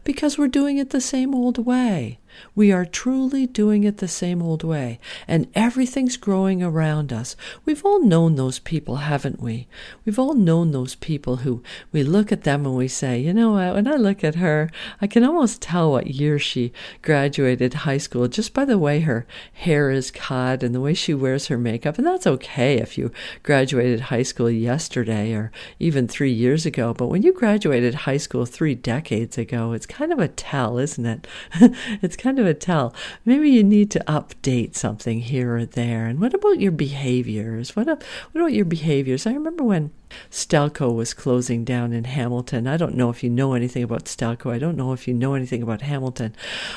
Because 0.04 0.38
we're 0.38 0.48
doing 0.48 0.78
it 0.78 0.90
the 0.90 1.00
same 1.00 1.34
old 1.34 1.64
way. 1.64 2.18
We 2.54 2.72
are 2.72 2.84
truly 2.84 3.46
doing 3.46 3.84
it 3.84 3.98
the 3.98 4.08
same 4.08 4.42
old 4.42 4.64
way, 4.64 4.98
and 5.28 5.48
everything's 5.54 6.16
growing 6.16 6.62
around 6.62 7.12
us. 7.12 7.36
We've 7.64 7.84
all 7.84 8.02
known 8.02 8.36
those 8.36 8.58
people, 8.58 8.96
haven't 8.96 9.40
we? 9.40 9.68
We've 10.04 10.18
all 10.18 10.34
known 10.34 10.72
those 10.72 10.94
people 10.94 11.36
who 11.36 11.62
we 11.92 12.02
look 12.02 12.32
at 12.32 12.44
them 12.44 12.66
and 12.66 12.76
we 12.76 12.88
say, 12.88 13.18
you 13.18 13.32
know 13.32 13.52
what, 13.52 13.74
when 13.74 13.88
I 13.88 13.96
look 13.96 14.24
at 14.24 14.36
her, 14.36 14.70
I 15.00 15.06
can 15.06 15.24
almost 15.24 15.62
tell 15.62 15.90
what 15.90 16.08
year 16.08 16.38
she 16.38 16.72
graduated 17.02 17.74
high 17.74 17.98
school 17.98 18.28
just 18.28 18.54
by 18.54 18.64
the 18.64 18.78
way 18.78 19.00
her 19.00 19.26
hair 19.52 19.90
is 19.90 20.10
cut 20.10 20.62
and 20.62 20.74
the 20.74 20.80
way 20.80 20.94
she 20.94 21.14
wears 21.14 21.46
her 21.46 21.58
makeup. 21.58 21.98
And 21.98 22.06
that's 22.06 22.26
okay 22.26 22.78
if 22.78 22.96
you 22.96 23.10
graduated 23.42 24.00
high 24.00 24.22
school 24.22 24.50
yesterday 24.50 25.32
or 25.32 25.52
even 25.78 26.08
three 26.08 26.32
years 26.32 26.66
ago. 26.66 26.94
But 26.94 27.08
when 27.08 27.22
you 27.22 27.32
graduated 27.32 27.94
high 27.94 28.16
school 28.16 28.46
three 28.46 28.74
decades 28.74 29.38
ago, 29.38 29.72
it's 29.72 29.86
kind 29.86 30.12
of 30.12 30.18
a 30.18 30.28
tell, 30.28 30.78
isn't 30.78 31.06
it? 31.06 31.26
it's 32.02 32.16
kind 32.16 32.25
of 32.26 32.46
a 32.46 32.54
tell. 32.54 32.94
Maybe 33.24 33.50
you 33.50 33.62
need 33.62 33.90
to 33.92 34.04
update 34.06 34.74
something 34.74 35.20
here 35.20 35.56
or 35.56 35.64
there. 35.64 36.06
And 36.06 36.20
what 36.20 36.34
about 36.34 36.60
your 36.60 36.72
behaviors? 36.72 37.74
What, 37.74 37.86
what 37.86 38.00
about 38.34 38.52
your 38.52 38.64
behaviors? 38.64 39.26
I 39.26 39.32
remember 39.32 39.64
when 39.64 39.90
Stelco 40.30 40.94
was 40.94 41.14
closing 41.14 41.64
down 41.64 41.92
in 41.92 42.04
Hamilton. 42.04 42.66
I 42.66 42.76
don't 42.76 42.94
know 42.94 43.10
if 43.10 43.22
you 43.22 43.30
know 43.30 43.54
anything 43.54 43.82
about 43.82 44.04
Stelco. 44.04 44.52
I 44.52 44.58
don't 44.58 44.76
know 44.76 44.92
if 44.92 45.06
you 45.06 45.14
know 45.14 45.34
anything 45.34 45.62
about 45.62 45.82
Hamilton. 45.82 46.34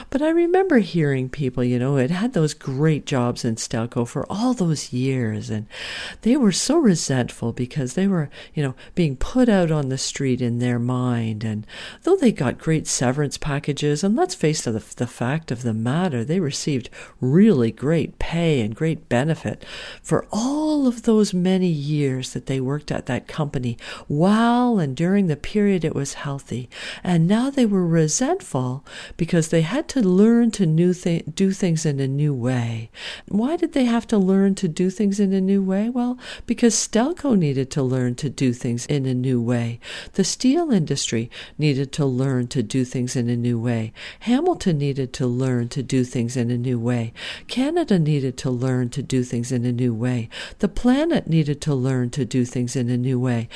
But 0.10 0.22
I 0.22 0.30
remember 0.30 0.80
hearing 0.80 1.30
people, 1.30 1.64
you 1.64 1.80
know, 1.80 1.98
had 1.98 2.12
had 2.12 2.34
those 2.34 2.54
great 2.54 3.06
jobs 3.06 3.44
in 3.44 3.56
Stelco 3.56 4.08
for 4.08 4.26
all 4.32 4.54
those 4.54 4.94
years. 4.94 5.50
And 5.50 5.68
they 6.22 6.38
were 6.38 6.52
so 6.52 6.78
resentful 6.78 7.54
because 7.54 7.94
they 7.94 8.08
were, 8.08 8.30
you 8.54 8.64
know, 8.64 8.76
being 8.96 9.16
put 9.16 9.50
out 9.50 9.72
on 9.72 9.90
the 9.90 9.98
street 9.98 10.42
in 10.42 10.60
their 10.60 10.80
mind. 10.80 11.44
And 11.44 11.66
though 12.04 12.16
they 12.16 12.32
got 12.32 12.58
great 12.58 12.88
severance 12.88 13.38
packages, 13.38 14.04
and 14.04 14.16
let's 14.16 14.36
face 14.36 14.64
the, 14.64 14.72
the 14.72 15.08
fact 15.08 15.52
of 15.52 15.64
the 15.64 15.74
matter, 15.74 16.24
they 16.24 16.40
received 16.40 16.90
really 17.20 17.72
great 17.72 18.19
pay 18.30 18.62
and 18.62 18.76
great 18.76 19.10
benefit 19.10 19.66
for 20.04 20.28
all 20.32 20.86
of 20.86 21.02
those 21.02 21.34
many 21.34 21.66
years 21.66 22.34
that 22.34 22.46
they 22.46 22.62
worked 22.62 22.92
at 22.92 23.08
that 23.08 23.28
company 23.28 23.76
while 24.08 24.78
and 24.78 24.96
during 24.96 25.26
the 25.26 25.36
period 25.36 25.84
it 25.84 25.96
was 25.96 26.14
healthy. 26.14 26.70
And 27.04 27.28
now 27.28 27.50
they 27.50 27.66
were 27.66 27.88
resentful 27.88 28.86
because 29.18 29.48
they 29.48 29.62
had 29.62 29.88
to 29.90 30.02
learn 30.02 30.52
to 30.52 30.68
new 30.68 30.94
do 30.94 31.52
things 31.52 31.88
in 31.88 32.00
a 32.00 32.08
new 32.08 32.32
way. 32.32 32.92
Why 33.28 33.56
did 33.56 33.74
they 33.74 33.86
have 33.86 34.06
to 34.08 34.18
learn 34.20 34.54
to 34.56 34.68
do 34.68 34.92
things 34.92 35.20
in 35.20 35.34
a 35.34 35.42
new 35.42 35.64
way? 35.64 35.90
Well, 35.90 36.20
because 36.46 36.76
Stelco 36.76 37.36
needed 37.36 37.72
to 37.72 37.82
learn 37.82 38.14
to 38.16 38.30
do 38.30 38.54
things 38.54 38.86
in 38.86 39.08
a 39.08 39.16
new 39.16 39.42
way. 39.42 39.80
The 40.14 40.24
steel 40.24 40.70
industry 40.70 41.32
needed 41.58 41.92
to 41.94 42.06
learn 42.06 42.46
to 42.50 42.62
do 42.62 42.86
things 42.86 43.16
in 43.16 43.28
a 43.28 43.36
new 43.36 43.60
way. 43.60 43.92
Hamilton 44.20 44.78
needed 44.78 45.14
to 45.14 45.26
learn 45.26 45.70
to 45.70 45.82
do 45.82 46.04
things 46.04 46.38
in 46.38 46.52
a 46.52 46.58
new 46.60 46.78
way. 46.78 47.12
Canada 47.48 47.98
needed 47.98 48.19
to 48.22 48.50
learn 48.50 48.90
to 48.90 49.02
do 49.02 49.24
things 49.24 49.52
in 49.52 49.66
a 49.66 49.72
new 49.72 49.94
way. 49.94 50.30
The 50.60 50.68
planet 50.68 51.28
needed 51.28 51.62
to 51.62 51.74
learn 51.74 52.10
to 52.12 52.26
do 52.26 52.46
things 52.46 52.76
in 52.76 52.90
a 52.90 52.98
new 52.98 53.20
way. 53.20 53.50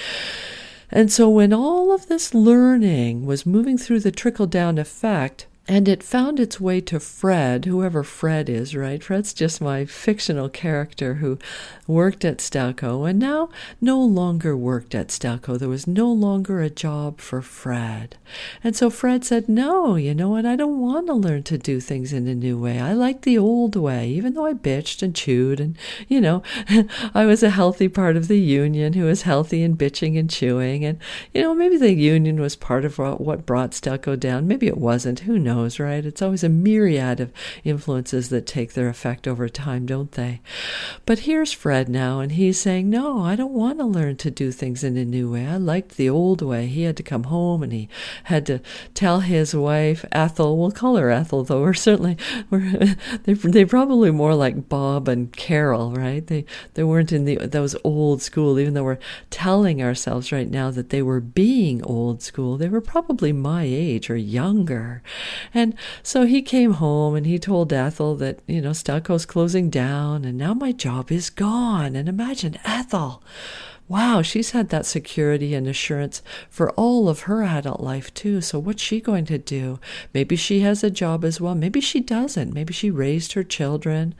And 0.92 1.12
so 1.12 1.30
when 1.30 1.54
all 1.54 1.92
of 1.92 2.08
this 2.08 2.34
learning 2.34 3.26
was 3.26 3.46
moving 3.46 3.78
through 3.78 4.02
the 4.02 4.12
trickle 4.12 4.46
down 4.46 4.78
effect, 4.78 5.48
and 5.66 5.88
it 5.88 6.04
found 6.04 6.42
its 6.42 6.60
way 6.60 6.82
to 6.82 7.00
Fred, 7.00 7.64
whoever 7.64 8.04
Fred 8.04 8.50
is, 8.50 8.76
right? 8.76 9.02
Fred's 9.02 9.34
just 9.34 9.62
my 9.62 9.86
fictional 9.86 10.50
character 10.50 11.16
who 11.16 11.40
worked 11.88 12.26
at 12.26 12.40
Stelco 12.40 13.10
and 13.10 13.18
now 13.18 13.50
no 13.80 14.02
longer 14.02 14.58
worked 14.58 14.94
at 14.94 15.08
Stelco. 15.08 15.58
There 15.58 15.70
was 15.70 15.88
no 15.88 16.12
longer 16.12 16.62
a 16.62 16.70
job 16.70 17.22
for 17.22 17.42
Fred. 17.42 18.18
And 18.62 18.76
so 18.76 18.90
Fred 18.90 19.24
said, 19.24 19.48
No, 19.48 19.96
you 19.96 20.14
know 20.14 20.30
what? 20.30 20.46
I 20.46 20.58
don't 20.58 20.82
want 20.82 21.08
to 21.08 21.14
learn 21.14 21.44
to 21.44 21.58
do 21.58 21.80
things 21.80 22.12
in 22.12 22.28
a 22.28 22.36
new 22.36 22.60
way. 22.60 22.82
I 22.82 22.92
like 22.92 23.22
the 23.22 23.38
old 23.38 23.78
way, 23.78 24.10
even 24.10 24.34
though 24.34 24.46
I 24.46 24.54
bitched 24.54 25.02
and 25.02 25.16
chewed. 25.16 25.62
And, 25.62 25.78
you 26.10 26.20
know, 26.20 26.44
I 27.14 27.26
was 27.26 27.42
a 27.42 27.50
healthy 27.50 27.88
part 27.88 28.18
of 28.18 28.28
the 28.28 28.40
union 28.40 28.94
who 28.94 29.06
was 29.06 29.22
healthy 29.22 29.64
and 29.64 29.78
bitching 29.78 30.20
and 30.20 30.30
chewing. 30.30 30.84
And, 30.84 31.00
you 31.34 31.42
know, 31.42 31.56
maybe 31.56 31.78
the 31.78 31.94
union 31.94 32.42
was 32.42 32.58
part 32.58 32.84
of 32.84 32.98
what 32.98 33.46
brought 33.46 33.72
Stelco 33.72 34.20
down. 34.20 34.46
Maybe 34.46 34.68
it 34.68 34.78
wasn't. 34.78 35.22
Who 35.22 35.40
knows? 35.40 35.53
Knows, 35.54 35.80
right? 35.80 36.06
It's 36.06 36.22
always 36.22 36.44
a 36.44 36.50
myriad 36.50 37.20
of 37.20 37.32
influences 37.64 38.30
that 38.30 38.48
take 38.48 38.74
their 38.74 38.90
effect 38.90 39.28
over 39.28 39.48
time, 39.48 39.86
don't 39.86 40.12
they? 40.14 40.42
But 41.06 41.20
here's 41.20 41.54
Fred 41.54 41.88
now, 41.90 42.20
and 42.20 42.32
he's 42.32 42.60
saying, 42.60 42.90
No, 42.90 43.22
I 43.22 43.36
don't 43.36 43.54
want 43.54 43.78
to 43.80 43.86
learn 43.86 44.18
to 44.18 44.32
do 44.32 44.52
things 44.52 44.84
in 44.84 44.98
a 44.98 45.06
new 45.06 45.32
way. 45.32 45.46
I 45.46 45.58
liked 45.58 45.98
the 45.98 46.10
old 46.10 46.42
way. 46.42 46.68
He 46.68 46.84
had 46.84 46.98
to 46.98 47.04
come 47.04 47.26
home 47.26 47.62
and 47.62 47.72
he 47.72 47.88
had 48.26 48.46
to 48.48 48.60
tell 48.94 49.20
his 49.20 49.56
wife, 49.56 50.06
Ethel, 50.12 50.58
we'll 50.58 50.72
call 50.72 50.96
her 50.98 51.12
Ethel, 51.12 51.44
though 51.44 51.62
we're 51.62 51.74
certainly, 51.74 52.18
we're, 52.50 52.96
they, 53.24 53.34
they 53.34 53.66
probably 53.66 54.12
more 54.12 54.36
like 54.36 54.70
Bob 54.70 55.08
and 55.08 55.32
Carol, 55.34 55.92
right? 55.92 56.26
They, 56.26 56.46
they 56.74 56.84
weren't 56.84 57.12
in 57.12 57.26
the, 57.26 57.36
those 57.36 57.76
old 57.84 58.22
school, 58.22 58.60
even 58.60 58.74
though 58.74 58.84
we're 58.84 59.00
telling 59.30 59.82
ourselves 59.84 60.32
right 60.32 60.50
now 60.50 60.72
that 60.72 60.90
they 60.90 61.02
were 61.02 61.20
being 61.20 61.84
old 61.84 62.22
school. 62.24 62.58
They 62.58 62.70
were 62.70 62.82
probably 62.82 63.32
my 63.32 63.64
age 63.64 64.10
or 64.10 64.16
younger. 64.16 65.04
And 65.54 65.76
so 66.02 66.26
he 66.26 66.42
came 66.42 66.74
home 66.74 67.16
and 67.16 67.26
he 67.26 67.40
told 67.40 67.74
Ethel 67.74 68.16
that, 68.16 68.40
you 68.48 68.62
know, 68.62 68.72
Stelco's 68.72 69.26
closing 69.26 69.70
down 69.70 70.26
and 70.26 70.38
now 70.38 70.54
my 70.54 70.72
job 70.72 71.12
is 71.12 71.30
gone. 71.30 71.96
And 71.96 72.08
imagine 72.08 72.60
Ethel. 72.64 73.24
Wow, 73.90 74.22
she's 74.22 74.52
had 74.52 74.70
that 74.70 74.86
security 74.86 75.54
and 75.54 75.68
assurance 75.68 76.22
for 76.50 76.72
all 76.72 77.10
of 77.10 77.22
her 77.22 77.44
adult 77.44 77.82
life 77.82 78.14
too. 78.14 78.42
So 78.42 78.58
what's 78.58 78.82
she 78.82 79.02
going 79.02 79.26
to 79.26 79.38
do? 79.38 79.80
Maybe 80.14 80.36
she 80.36 80.62
has 80.62 80.84
a 80.84 80.90
job 80.90 81.26
as 81.26 81.42
well. 81.42 81.54
Maybe 81.54 81.82
she 81.82 82.00
doesn't. 82.00 82.54
Maybe 82.54 82.74
she 82.74 82.90
raised 82.90 83.34
her 83.34 83.44
children 83.44 84.16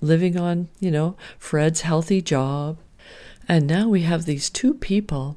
living 0.00 0.38
on, 0.38 0.68
you 0.78 0.90
know, 0.90 1.16
Fred's 1.38 1.80
healthy 1.80 2.22
job. 2.22 2.78
And 3.48 3.66
now 3.66 3.88
we 3.88 4.02
have 4.02 4.24
these 4.24 4.48
two 4.48 4.74
people 4.74 5.36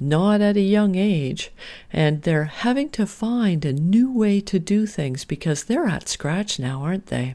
not 0.00 0.40
at 0.40 0.56
a 0.56 0.60
young 0.60 0.94
age, 0.94 1.50
and 1.92 2.22
they're 2.22 2.44
having 2.44 2.90
to 2.90 3.06
find 3.06 3.64
a 3.64 3.72
new 3.72 4.12
way 4.12 4.40
to 4.42 4.58
do 4.58 4.86
things 4.86 5.24
because 5.24 5.64
they're 5.64 5.86
at 5.86 6.08
scratch 6.08 6.58
now, 6.58 6.82
aren't 6.82 7.06
they? 7.06 7.34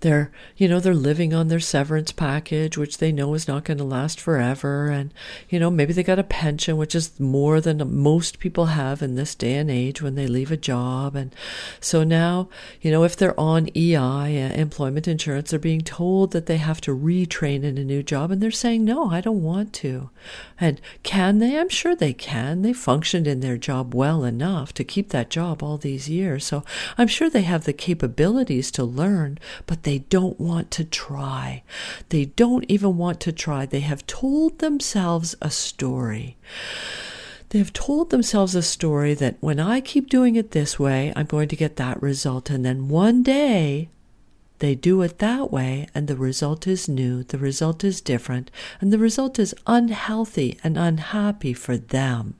They're 0.00 0.30
you 0.56 0.68
know 0.68 0.78
they're 0.78 0.94
living 0.94 1.34
on 1.34 1.48
their 1.48 1.60
severance 1.60 2.12
package 2.12 2.78
which 2.78 2.98
they 2.98 3.10
know 3.10 3.34
is 3.34 3.48
not 3.48 3.64
going 3.64 3.78
to 3.78 3.84
last 3.84 4.20
forever 4.20 4.88
and 4.88 5.12
you 5.48 5.58
know 5.58 5.70
maybe 5.70 5.92
they 5.92 6.02
got 6.02 6.18
a 6.18 6.24
pension 6.24 6.76
which 6.76 6.94
is 6.94 7.18
more 7.18 7.60
than 7.60 8.00
most 8.00 8.38
people 8.38 8.66
have 8.66 9.02
in 9.02 9.16
this 9.16 9.34
day 9.34 9.54
and 9.54 9.70
age 9.70 10.00
when 10.00 10.14
they 10.14 10.26
leave 10.26 10.52
a 10.52 10.56
job 10.56 11.16
and 11.16 11.34
so 11.80 12.04
now 12.04 12.48
you 12.80 12.90
know 12.90 13.02
if 13.02 13.16
they're 13.16 13.38
on 13.38 13.68
EI 13.76 13.96
uh, 13.96 14.52
employment 14.54 15.08
insurance 15.08 15.50
they're 15.50 15.58
being 15.58 15.80
told 15.80 16.30
that 16.32 16.46
they 16.46 16.58
have 16.58 16.80
to 16.80 16.96
retrain 16.96 17.64
in 17.64 17.76
a 17.76 17.84
new 17.84 18.02
job 18.02 18.30
and 18.30 18.40
they're 18.40 18.50
saying 18.50 18.84
no 18.84 19.08
I 19.10 19.20
don't 19.20 19.42
want 19.42 19.72
to. 19.74 20.10
And 20.60 20.80
can 21.02 21.38
they? 21.38 21.58
I'm 21.58 21.68
sure 21.68 21.94
they 21.94 22.12
can. 22.12 22.62
They 22.62 22.72
functioned 22.72 23.26
in 23.26 23.40
their 23.40 23.56
job 23.56 23.94
well 23.94 24.24
enough 24.24 24.72
to 24.74 24.84
keep 24.84 25.10
that 25.10 25.30
job 25.30 25.62
all 25.62 25.78
these 25.78 26.08
years 26.08 26.44
so 26.44 26.64
I'm 26.96 27.08
sure 27.08 27.28
they 27.30 27.42
have 27.42 27.64
the 27.64 27.72
capabilities 27.72 28.70
to 28.72 28.84
learn 28.84 29.38
but 29.66 29.82
they 29.88 30.00
don't 30.00 30.38
want 30.38 30.70
to 30.72 30.84
try. 30.84 31.62
They 32.10 32.26
don't 32.26 32.66
even 32.68 32.98
want 32.98 33.20
to 33.20 33.32
try. 33.32 33.64
They 33.64 33.80
have 33.80 34.06
told 34.06 34.58
themselves 34.58 35.34
a 35.40 35.50
story. 35.50 36.36
They 37.48 37.58
have 37.58 37.72
told 37.72 38.10
themselves 38.10 38.54
a 38.54 38.60
story 38.60 39.14
that 39.14 39.36
when 39.40 39.58
I 39.58 39.80
keep 39.80 40.10
doing 40.10 40.36
it 40.36 40.50
this 40.50 40.78
way, 40.78 41.10
I'm 41.16 41.24
going 41.24 41.48
to 41.48 41.56
get 41.56 41.76
that 41.76 42.02
result. 42.02 42.50
And 42.50 42.66
then 42.66 42.88
one 42.88 43.22
day 43.22 43.88
they 44.58 44.74
do 44.74 45.00
it 45.00 45.20
that 45.20 45.50
way, 45.50 45.88
and 45.94 46.06
the 46.06 46.16
result 46.16 46.66
is 46.66 46.86
new, 46.86 47.22
the 47.22 47.38
result 47.38 47.82
is 47.82 48.02
different, 48.02 48.50
and 48.82 48.92
the 48.92 48.98
result 48.98 49.38
is 49.38 49.54
unhealthy 49.66 50.58
and 50.62 50.76
unhappy 50.76 51.54
for 51.54 51.78
them. 51.78 52.34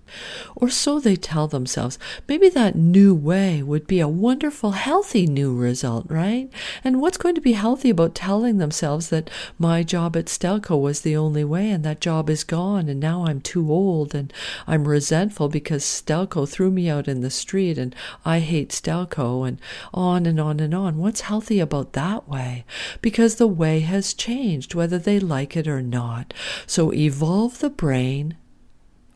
Or 0.54 0.70
so 0.70 1.00
they 1.00 1.16
tell 1.16 1.48
themselves. 1.48 1.98
Maybe 2.28 2.48
that 2.50 2.76
new 2.76 3.14
way 3.14 3.62
would 3.62 3.86
be 3.86 4.00
a 4.00 4.08
wonderful, 4.08 4.72
healthy 4.72 5.26
new 5.26 5.54
result, 5.54 6.06
right? 6.08 6.48
And 6.84 7.00
what's 7.00 7.18
going 7.18 7.34
to 7.34 7.40
be 7.40 7.52
healthy 7.52 7.90
about 7.90 8.14
telling 8.14 8.58
themselves 8.58 9.08
that 9.08 9.30
my 9.58 9.82
job 9.82 10.16
at 10.16 10.26
Stelco 10.26 10.80
was 10.80 11.00
the 11.00 11.16
only 11.16 11.44
way 11.44 11.70
and 11.70 11.84
that 11.84 12.00
job 12.00 12.30
is 12.30 12.44
gone 12.44 12.88
and 12.88 13.00
now 13.00 13.26
I'm 13.26 13.40
too 13.40 13.72
old 13.72 14.14
and 14.14 14.32
I'm 14.66 14.86
resentful 14.86 15.48
because 15.48 15.82
Stelco 15.84 16.48
threw 16.48 16.70
me 16.70 16.88
out 16.88 17.08
in 17.08 17.20
the 17.20 17.30
street 17.30 17.78
and 17.78 17.94
I 18.24 18.38
hate 18.38 18.70
Stelco 18.70 19.46
and 19.46 19.60
on 19.92 20.24
and 20.24 20.38
on 20.38 20.60
and 20.60 20.74
on. 20.74 20.98
What's 20.98 21.22
healthy 21.22 21.58
about 21.58 21.94
that? 21.94 22.28
way 22.28 22.64
because 23.00 23.36
the 23.36 23.46
way 23.46 23.80
has 23.80 24.14
changed, 24.14 24.74
whether 24.74 24.98
they 24.98 25.18
like 25.18 25.56
it 25.56 25.66
or 25.66 25.82
not. 25.82 26.34
So 26.66 26.92
evolve 26.92 27.58
the 27.58 27.70
brain 27.70 28.36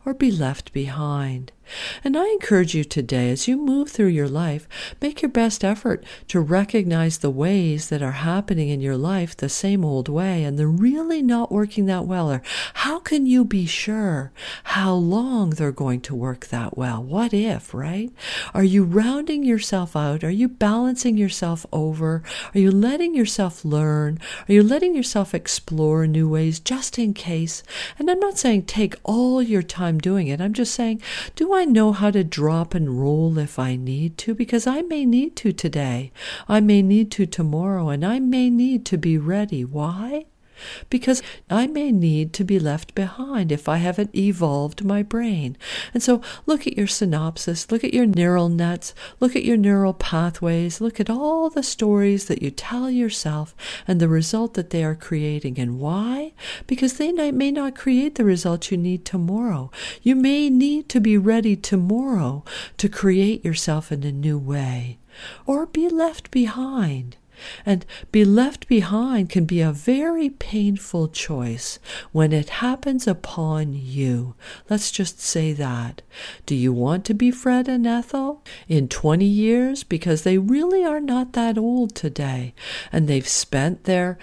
or 0.05 0.13
be 0.13 0.31
left 0.31 0.73
behind. 0.73 1.51
And 2.03 2.17
I 2.17 2.27
encourage 2.29 2.75
you 2.75 2.83
today, 2.83 3.29
as 3.29 3.47
you 3.47 3.57
move 3.57 3.89
through 3.89 4.07
your 4.07 4.27
life, 4.27 4.67
make 5.01 5.21
your 5.21 5.29
best 5.29 5.63
effort 5.63 6.03
to 6.27 6.39
recognize 6.39 7.17
the 7.17 7.29
ways 7.29 7.89
that 7.89 8.01
are 8.01 8.11
happening 8.11 8.69
in 8.69 8.81
your 8.81 8.97
life 8.97 9.35
the 9.35 9.49
same 9.49 9.83
old 9.85 10.09
way 10.09 10.43
and 10.43 10.57
they're 10.57 10.67
really 10.67 11.21
not 11.21 11.51
working 11.51 11.85
that 11.85 12.05
well. 12.05 12.31
Or 12.31 12.41
how 12.75 12.99
can 12.99 13.25
you 13.25 13.45
be 13.45 13.65
sure 13.65 14.31
how 14.63 14.93
long 14.93 15.51
they're 15.51 15.71
going 15.71 16.01
to 16.01 16.15
work 16.15 16.47
that 16.47 16.77
well? 16.77 17.03
What 17.03 17.33
if, 17.33 17.73
right? 17.73 18.11
Are 18.53 18.63
you 18.63 18.83
rounding 18.83 19.43
yourself 19.43 19.95
out? 19.95 20.23
Are 20.23 20.29
you 20.29 20.47
balancing 20.47 21.17
yourself 21.17 21.65
over? 21.71 22.23
Are 22.53 22.59
you 22.59 22.71
letting 22.71 23.15
yourself 23.15 23.63
learn? 23.63 24.19
Are 24.47 24.53
you 24.53 24.63
letting 24.63 24.95
yourself 24.95 25.33
explore 25.33 26.05
new 26.07 26.29
ways 26.29 26.59
just 26.59 26.99
in 26.99 27.13
case? 27.13 27.63
And 27.97 28.09
I'm 28.09 28.19
not 28.19 28.37
saying 28.37 28.63
take 28.63 28.95
all 29.03 29.41
your 29.41 29.63
time 29.63 29.97
doing 29.97 30.27
it. 30.27 30.41
I'm 30.41 30.53
just 30.53 30.73
saying, 30.73 31.01
do 31.35 31.52
I 31.53 31.65
know 31.65 31.91
how 31.91 32.11
to 32.11 32.23
drop 32.23 32.73
and 32.73 32.99
roll 32.99 33.37
if 33.37 33.57
I 33.59 33.75
need 33.75 34.17
to? 34.19 34.33
Because 34.33 34.67
I 34.67 34.81
may 34.81 35.05
need 35.05 35.35
to 35.37 35.51
today. 35.51 36.11
I 36.47 36.59
may 36.59 36.81
need 36.81 37.11
to 37.11 37.25
tomorrow, 37.25 37.89
and 37.89 38.05
I 38.05 38.19
may 38.19 38.49
need 38.49 38.85
to 38.87 38.97
be 38.97 39.17
ready. 39.17 39.63
Why? 39.63 40.25
Because 40.89 41.21
I 41.49 41.67
may 41.67 41.91
need 41.91 42.33
to 42.33 42.43
be 42.43 42.59
left 42.59 42.95
behind 42.95 43.51
if 43.51 43.67
I 43.67 43.77
haven't 43.77 44.15
evolved 44.15 44.83
my 44.83 45.03
brain. 45.03 45.57
And 45.93 46.01
so 46.01 46.21
look 46.45 46.67
at 46.67 46.77
your 46.77 46.87
synapses, 46.87 47.71
look 47.71 47.83
at 47.83 47.93
your 47.93 48.05
neural 48.05 48.49
nets, 48.49 48.93
look 49.19 49.35
at 49.35 49.43
your 49.43 49.57
neural 49.57 49.93
pathways, 49.93 50.79
look 50.81 50.99
at 50.99 51.09
all 51.09 51.49
the 51.49 51.63
stories 51.63 52.25
that 52.25 52.41
you 52.41 52.51
tell 52.51 52.89
yourself 52.89 53.55
and 53.87 53.99
the 53.99 54.07
result 54.07 54.53
that 54.53 54.69
they 54.69 54.83
are 54.83 54.95
creating. 54.95 55.59
And 55.59 55.79
why? 55.79 56.33
Because 56.67 56.97
they 56.97 57.11
may 57.11 57.51
not 57.51 57.75
create 57.75 58.15
the 58.15 58.23
result 58.23 58.71
you 58.71 58.77
need 58.77 59.05
tomorrow. 59.05 59.71
You 60.01 60.15
may 60.15 60.49
need 60.49 60.89
to 60.89 60.99
be 60.99 61.17
ready 61.17 61.55
tomorrow 61.55 62.43
to 62.77 62.89
create 62.89 63.43
yourself 63.43 63.91
in 63.91 64.03
a 64.03 64.11
new 64.11 64.37
way 64.37 64.99
or 65.45 65.65
be 65.65 65.89
left 65.89 66.31
behind. 66.31 67.17
And 67.65 67.85
be 68.11 68.25
left 68.25 68.67
behind 68.67 69.29
can 69.29 69.45
be 69.45 69.61
a 69.61 69.71
very 69.71 70.29
painful 70.29 71.07
choice 71.09 71.79
when 72.11 72.31
it 72.31 72.49
happens 72.49 73.07
upon 73.07 73.73
you. 73.73 74.35
Let's 74.69 74.91
just 74.91 75.19
say 75.19 75.53
that. 75.53 76.01
Do 76.45 76.55
you 76.55 76.73
want 76.73 77.05
to 77.05 77.13
be 77.13 77.31
Fred 77.31 77.67
and 77.67 77.87
Ethel 77.87 78.43
in 78.67 78.87
20 78.87 79.25
years? 79.25 79.83
Because 79.83 80.23
they 80.23 80.37
really 80.37 80.83
are 80.83 81.01
not 81.01 81.33
that 81.33 81.57
old 81.57 81.95
today. 81.95 82.53
And 82.91 83.07
they've 83.07 83.27
spent 83.27 83.83
their 83.85 84.17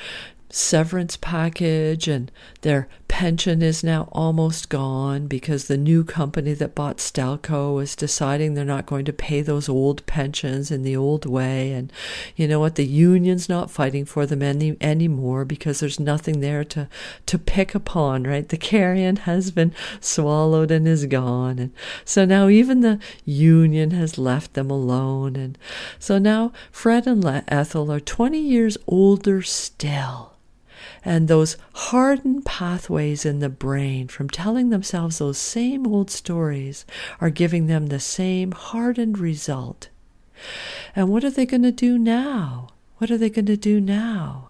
severance 0.51 1.17
package 1.17 2.09
and 2.09 2.31
their 2.63 2.89
pension 3.11 3.61
is 3.61 3.83
now 3.83 4.09
almost 4.13 4.69
gone 4.69 5.27
because 5.27 5.67
the 5.67 5.77
new 5.77 6.05
company 6.05 6.55
that 6.55 6.77
bought 6.77 6.99
Stelco 6.99 7.83
is 7.83 7.97
deciding 7.97 8.55
they're 8.55 8.65
not 8.65 8.87
going 8.87 9.05
to 9.05 9.13
pay 9.13 9.43
those 9.43 9.69
old 9.69 10.07
pensions 10.07 10.71
in 10.71 10.85
the 10.85 10.97
old 10.97 11.27
way. 11.27 11.73
And 11.73 11.93
you 12.37 12.47
know 12.47 12.61
what? 12.61 12.77
The 12.77 12.87
union's 12.87 13.49
not 13.49 13.69
fighting 13.69 14.05
for 14.05 14.27
them 14.27 14.43
any 14.43 14.77
anymore 14.81 15.45
because 15.45 15.81
there's 15.81 15.99
nothing 15.99 16.39
there 16.39 16.63
to 16.67 16.89
to 17.27 17.37
pick 17.37 17.75
upon 17.75 18.23
right? 18.23 18.49
The 18.49 18.57
carrion 18.57 19.17
has 19.17 19.51
been 19.51 19.75
swallowed 20.01 20.71
and 20.71 20.87
is 20.87 21.05
gone. 21.07 21.59
And 21.59 21.73
so 22.05 22.25
now 22.25 22.49
even 22.49 22.81
the 22.81 23.01
union 23.25 23.91
has 23.91 24.19
left 24.19 24.55
them 24.55 24.71
alone. 24.71 25.35
And 25.35 25.59
so 25.99 26.19
now 26.19 26.53
Fred 26.71 27.09
and 27.09 27.25
Ethel 27.49 27.91
are 27.91 27.99
20 27.99 28.39
years 28.39 28.79
older 28.87 29.43
still 29.43 30.37
and 31.05 31.29
those 31.29 31.57
hardened 31.73 32.45
pathways 32.45 33.25
in 33.25 33.39
the 33.39 33.49
brain 33.49 34.09
from 34.09 34.29
telling 34.29 34.71
themselves 34.71 35.19
those 35.19 35.39
same 35.39 35.87
old 35.87 36.11
stories 36.11 36.85
are 37.21 37.31
giving 37.31 37.67
them 37.67 37.87
the 37.87 38.01
same 38.01 38.53
hardened 38.53 39.19
result. 39.19 39.89
And 40.95 41.09
what 41.09 41.25
are 41.25 41.31
they 41.31 41.47
going 41.47 41.63
to 41.63 41.73
do 41.73 41.99
now? 41.99 42.69
What 42.99 43.11
are 43.11 43.19
they 43.19 43.31
going 43.31 43.47
to 43.47 43.57
do 43.57 43.81
now? 43.81 44.50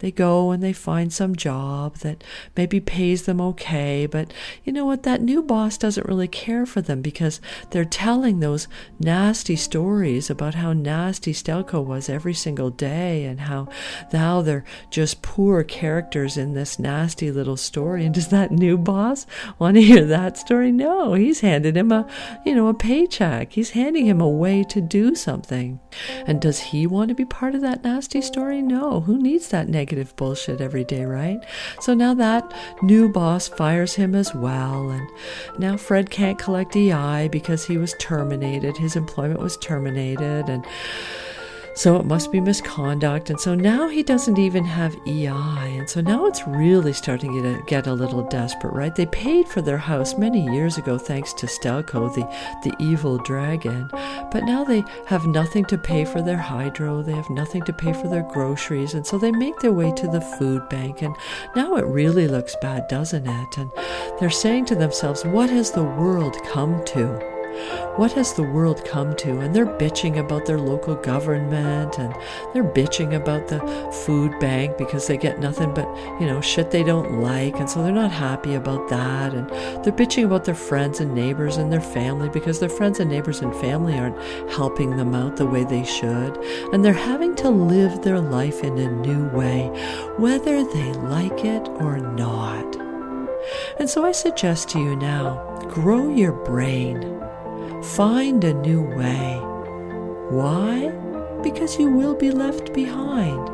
They 0.00 0.10
go 0.10 0.50
and 0.50 0.62
they 0.62 0.72
find 0.72 1.12
some 1.12 1.36
job 1.36 1.98
that 1.98 2.24
maybe 2.56 2.80
pays 2.80 3.22
them 3.22 3.40
okay, 3.40 4.06
but 4.06 4.32
you 4.64 4.72
know 4.72 4.84
what? 4.84 5.04
That 5.04 5.22
new 5.22 5.40
boss 5.40 5.78
doesn't 5.78 6.06
really 6.08 6.26
care 6.26 6.66
for 6.66 6.80
them 6.80 7.00
because 7.00 7.40
they're 7.70 7.84
telling 7.84 8.40
those 8.40 8.66
nasty 8.98 9.54
stories 9.54 10.30
about 10.30 10.56
how 10.56 10.72
nasty 10.72 11.32
Stelco 11.32 11.84
was 11.84 12.08
every 12.08 12.34
single 12.34 12.70
day 12.70 13.24
and 13.24 13.42
how 13.42 13.68
now 14.12 14.42
they're 14.42 14.64
just 14.90 15.22
poor 15.22 15.62
characters 15.62 16.36
in 16.36 16.54
this 16.54 16.78
nasty 16.78 17.30
little 17.30 17.56
story. 17.56 18.04
And 18.04 18.14
does 18.14 18.28
that 18.28 18.50
new 18.50 18.76
boss 18.76 19.26
want 19.60 19.76
to 19.76 19.82
hear 19.82 20.04
that 20.06 20.36
story? 20.36 20.72
No, 20.72 21.14
he's 21.14 21.40
handed 21.40 21.76
him 21.76 21.92
a, 21.92 22.10
you 22.44 22.54
know, 22.54 22.66
a 22.66 22.74
paycheck. 22.74 23.52
He's 23.52 23.70
handing 23.70 24.06
him 24.06 24.20
a 24.20 24.28
way 24.28 24.64
to 24.64 24.80
do 24.80 25.14
something. 25.14 25.78
And 26.26 26.42
does 26.42 26.58
he 26.58 26.86
want 26.86 27.10
to 27.10 27.14
be 27.14 27.24
part 27.24 27.54
of 27.54 27.60
that 27.60 27.84
nasty 27.84 28.20
story? 28.20 28.60
No. 28.60 29.00
Who 29.00 29.18
needs 29.18 29.48
that 29.48 29.68
negative? 29.68 29.83
Negative 29.84 30.16
bullshit 30.16 30.62
every 30.62 30.82
day, 30.82 31.04
right? 31.04 31.38
So 31.80 31.92
now 31.92 32.14
that 32.14 32.50
new 32.80 33.06
boss 33.06 33.48
fires 33.48 33.94
him 33.94 34.14
as 34.14 34.34
well, 34.34 34.88
and 34.88 35.06
now 35.58 35.76
Fred 35.76 36.08
can't 36.08 36.38
collect 36.38 36.74
EI 36.74 37.28
because 37.30 37.66
he 37.66 37.76
was 37.76 37.94
terminated. 38.00 38.78
His 38.78 38.96
employment 38.96 39.40
was 39.40 39.58
terminated, 39.58 40.48
and 40.48 40.64
so 41.74 41.96
it 41.96 42.04
must 42.04 42.30
be 42.30 42.40
misconduct. 42.40 43.30
And 43.30 43.40
so 43.40 43.54
now 43.54 43.88
he 43.88 44.02
doesn't 44.02 44.38
even 44.38 44.64
have 44.64 44.96
EI. 45.06 45.76
And 45.76 45.90
so 45.90 46.00
now 46.00 46.26
it's 46.26 46.46
really 46.46 46.92
starting 46.92 47.42
to 47.42 47.62
get 47.66 47.86
a 47.86 47.92
little 47.92 48.22
desperate, 48.22 48.72
right? 48.72 48.94
They 48.94 49.06
paid 49.06 49.48
for 49.48 49.60
their 49.60 49.78
house 49.78 50.16
many 50.16 50.44
years 50.54 50.78
ago 50.78 50.98
thanks 50.98 51.32
to 51.34 51.46
Stelco, 51.46 52.14
the, 52.14 52.22
the 52.68 52.74
evil 52.78 53.18
dragon. 53.18 53.88
But 54.30 54.44
now 54.44 54.64
they 54.64 54.84
have 55.06 55.26
nothing 55.26 55.64
to 55.66 55.78
pay 55.78 56.04
for 56.04 56.22
their 56.22 56.38
hydro. 56.38 57.02
They 57.02 57.14
have 57.14 57.30
nothing 57.30 57.62
to 57.64 57.72
pay 57.72 57.92
for 57.92 58.08
their 58.08 58.22
groceries. 58.22 58.94
And 58.94 59.06
so 59.06 59.18
they 59.18 59.32
make 59.32 59.58
their 59.58 59.72
way 59.72 59.92
to 59.92 60.06
the 60.06 60.20
food 60.20 60.68
bank. 60.68 61.02
And 61.02 61.16
now 61.56 61.76
it 61.76 61.86
really 61.86 62.28
looks 62.28 62.54
bad, 62.62 62.86
doesn't 62.88 63.26
it? 63.26 63.58
And 63.58 63.70
they're 64.20 64.30
saying 64.30 64.66
to 64.66 64.74
themselves, 64.76 65.24
what 65.24 65.50
has 65.50 65.72
the 65.72 65.82
world 65.82 66.36
come 66.44 66.84
to? 66.86 67.33
What 67.96 68.12
has 68.12 68.34
the 68.34 68.42
world 68.42 68.84
come 68.84 69.14
to? 69.16 69.40
And 69.40 69.54
they're 69.54 69.66
bitching 69.66 70.18
about 70.18 70.46
their 70.46 70.58
local 70.58 70.94
government 70.94 71.98
and 71.98 72.14
they're 72.52 72.64
bitching 72.64 73.14
about 73.14 73.48
the 73.48 73.60
food 74.04 74.38
bank 74.40 74.76
because 74.76 75.06
they 75.06 75.16
get 75.16 75.38
nothing 75.38 75.72
but, 75.72 75.86
you 76.20 76.26
know, 76.26 76.40
shit 76.40 76.70
they 76.70 76.82
don't 76.82 77.20
like. 77.20 77.58
And 77.60 77.70
so 77.70 77.82
they're 77.82 77.92
not 77.92 78.10
happy 78.10 78.54
about 78.54 78.88
that. 78.88 79.32
And 79.32 79.48
they're 79.84 79.92
bitching 79.92 80.24
about 80.24 80.44
their 80.44 80.54
friends 80.54 81.00
and 81.00 81.14
neighbors 81.14 81.56
and 81.56 81.72
their 81.72 81.80
family 81.80 82.28
because 82.28 82.60
their 82.60 82.68
friends 82.68 83.00
and 83.00 83.10
neighbors 83.10 83.40
and 83.40 83.54
family 83.56 83.98
aren't 83.98 84.20
helping 84.50 84.96
them 84.96 85.14
out 85.14 85.36
the 85.36 85.46
way 85.46 85.64
they 85.64 85.84
should. 85.84 86.36
And 86.72 86.84
they're 86.84 86.92
having 86.92 87.34
to 87.36 87.50
live 87.50 88.02
their 88.02 88.20
life 88.20 88.64
in 88.64 88.78
a 88.78 88.90
new 88.90 89.28
way, 89.28 89.68
whether 90.18 90.64
they 90.64 90.92
like 90.94 91.44
it 91.44 91.68
or 91.80 91.98
not. 91.98 92.76
And 93.78 93.88
so 93.88 94.04
I 94.04 94.12
suggest 94.12 94.68
to 94.70 94.78
you 94.78 94.96
now 94.96 95.54
grow 95.68 96.08
your 96.14 96.32
brain. 96.32 97.23
Find 97.92 98.42
a 98.42 98.54
new 98.54 98.82
way. 98.82 99.38
Why? 100.30 100.88
Because 101.42 101.78
you 101.78 101.90
will 101.90 102.14
be 102.14 102.30
left 102.30 102.72
behind. 102.72 103.50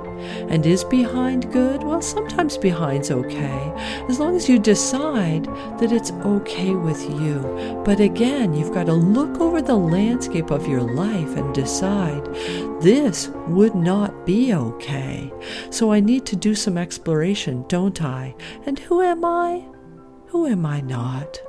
And 0.50 0.64
is 0.64 0.84
behind 0.84 1.52
good? 1.52 1.82
Well, 1.82 2.00
sometimes 2.00 2.56
behind's 2.56 3.10
okay, 3.10 3.72
as 4.08 4.20
long 4.20 4.36
as 4.36 4.48
you 4.48 4.58
decide 4.58 5.44
that 5.78 5.92
it's 5.92 6.12
okay 6.12 6.74
with 6.74 7.02
you. 7.20 7.82
But 7.84 8.00
again, 8.00 8.54
you've 8.54 8.72
got 8.72 8.86
to 8.86 8.94
look 8.94 9.40
over 9.40 9.60
the 9.60 9.76
landscape 9.76 10.50
of 10.50 10.68
your 10.68 10.82
life 10.82 11.36
and 11.36 11.54
decide 11.54 12.24
this 12.80 13.28
would 13.48 13.74
not 13.74 14.24
be 14.24 14.54
okay. 14.54 15.32
So 15.70 15.92
I 15.92 16.00
need 16.00 16.24
to 16.26 16.36
do 16.36 16.54
some 16.54 16.78
exploration, 16.78 17.64
don't 17.68 18.00
I? 18.00 18.34
And 18.64 18.78
who 18.78 19.02
am 19.02 19.24
I? 19.24 19.66
Who 20.28 20.46
am 20.46 20.64
I 20.64 20.80
not? 20.80 21.40